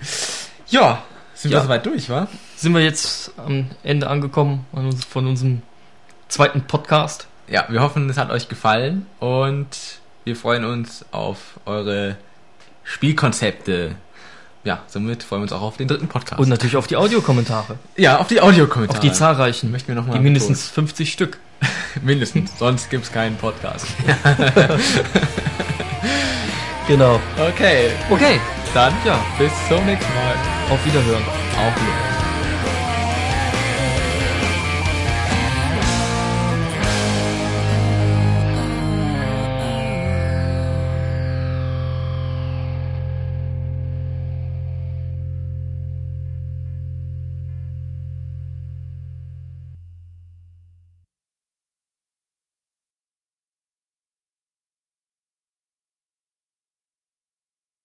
Ja, 0.68 1.02
sind 1.34 1.50
ja. 1.50 1.58
wir 1.58 1.62
soweit 1.62 1.86
durch, 1.86 2.08
wa? 2.08 2.28
Sind 2.56 2.72
wir 2.72 2.82
jetzt 2.82 3.32
am 3.36 3.70
Ende 3.82 4.08
angekommen 4.08 4.66
von 5.08 5.26
unserem 5.26 5.62
zweiten 6.28 6.62
Podcast? 6.62 7.26
Ja, 7.48 7.66
wir 7.68 7.80
hoffen, 7.80 8.08
es 8.08 8.16
hat 8.16 8.30
euch 8.30 8.48
gefallen 8.48 9.06
und 9.18 9.68
wir 10.24 10.36
freuen 10.36 10.64
uns 10.64 11.04
auf 11.10 11.60
eure 11.66 12.16
Spielkonzepte. 12.84 13.96
Ja, 14.64 14.82
somit 14.86 15.24
freuen 15.24 15.40
wir 15.40 15.44
uns 15.44 15.52
auch 15.52 15.62
auf 15.62 15.76
den 15.76 15.88
dritten 15.88 16.06
Podcast. 16.08 16.40
Und 16.40 16.48
natürlich 16.48 16.76
auf 16.76 16.86
die 16.86 16.96
Audiokommentare. 16.96 17.78
Ja, 17.96 18.18
auf 18.18 18.28
die 18.28 18.40
Audiokommentare. 18.40 18.98
Auf 18.98 19.00
die 19.00 19.12
zahlreichen. 19.12 19.72
Möchten 19.72 19.88
wir 19.88 19.96
noch 19.96 20.06
mal 20.06 20.14
die 20.14 20.20
mindestens 20.20 20.68
50 20.68 21.12
Stück. 21.12 21.38
Mindestens, 22.02 22.58
sonst 22.58 22.90
gibt 22.90 23.04
es 23.04 23.12
keinen 23.12 23.36
Podcast. 23.36 23.86
genau. 26.88 27.20
Okay. 27.38 27.90
Okay. 28.10 28.40
Dann, 28.74 28.92
ja, 29.04 29.18
bis 29.38 29.52
zum 29.68 29.84
nächsten 29.84 30.12
Mal. 30.14 30.34
Auf 30.70 30.84
Wiederhören. 30.86 31.22
Auf 31.22 31.74
Wiederhören. 31.76 32.11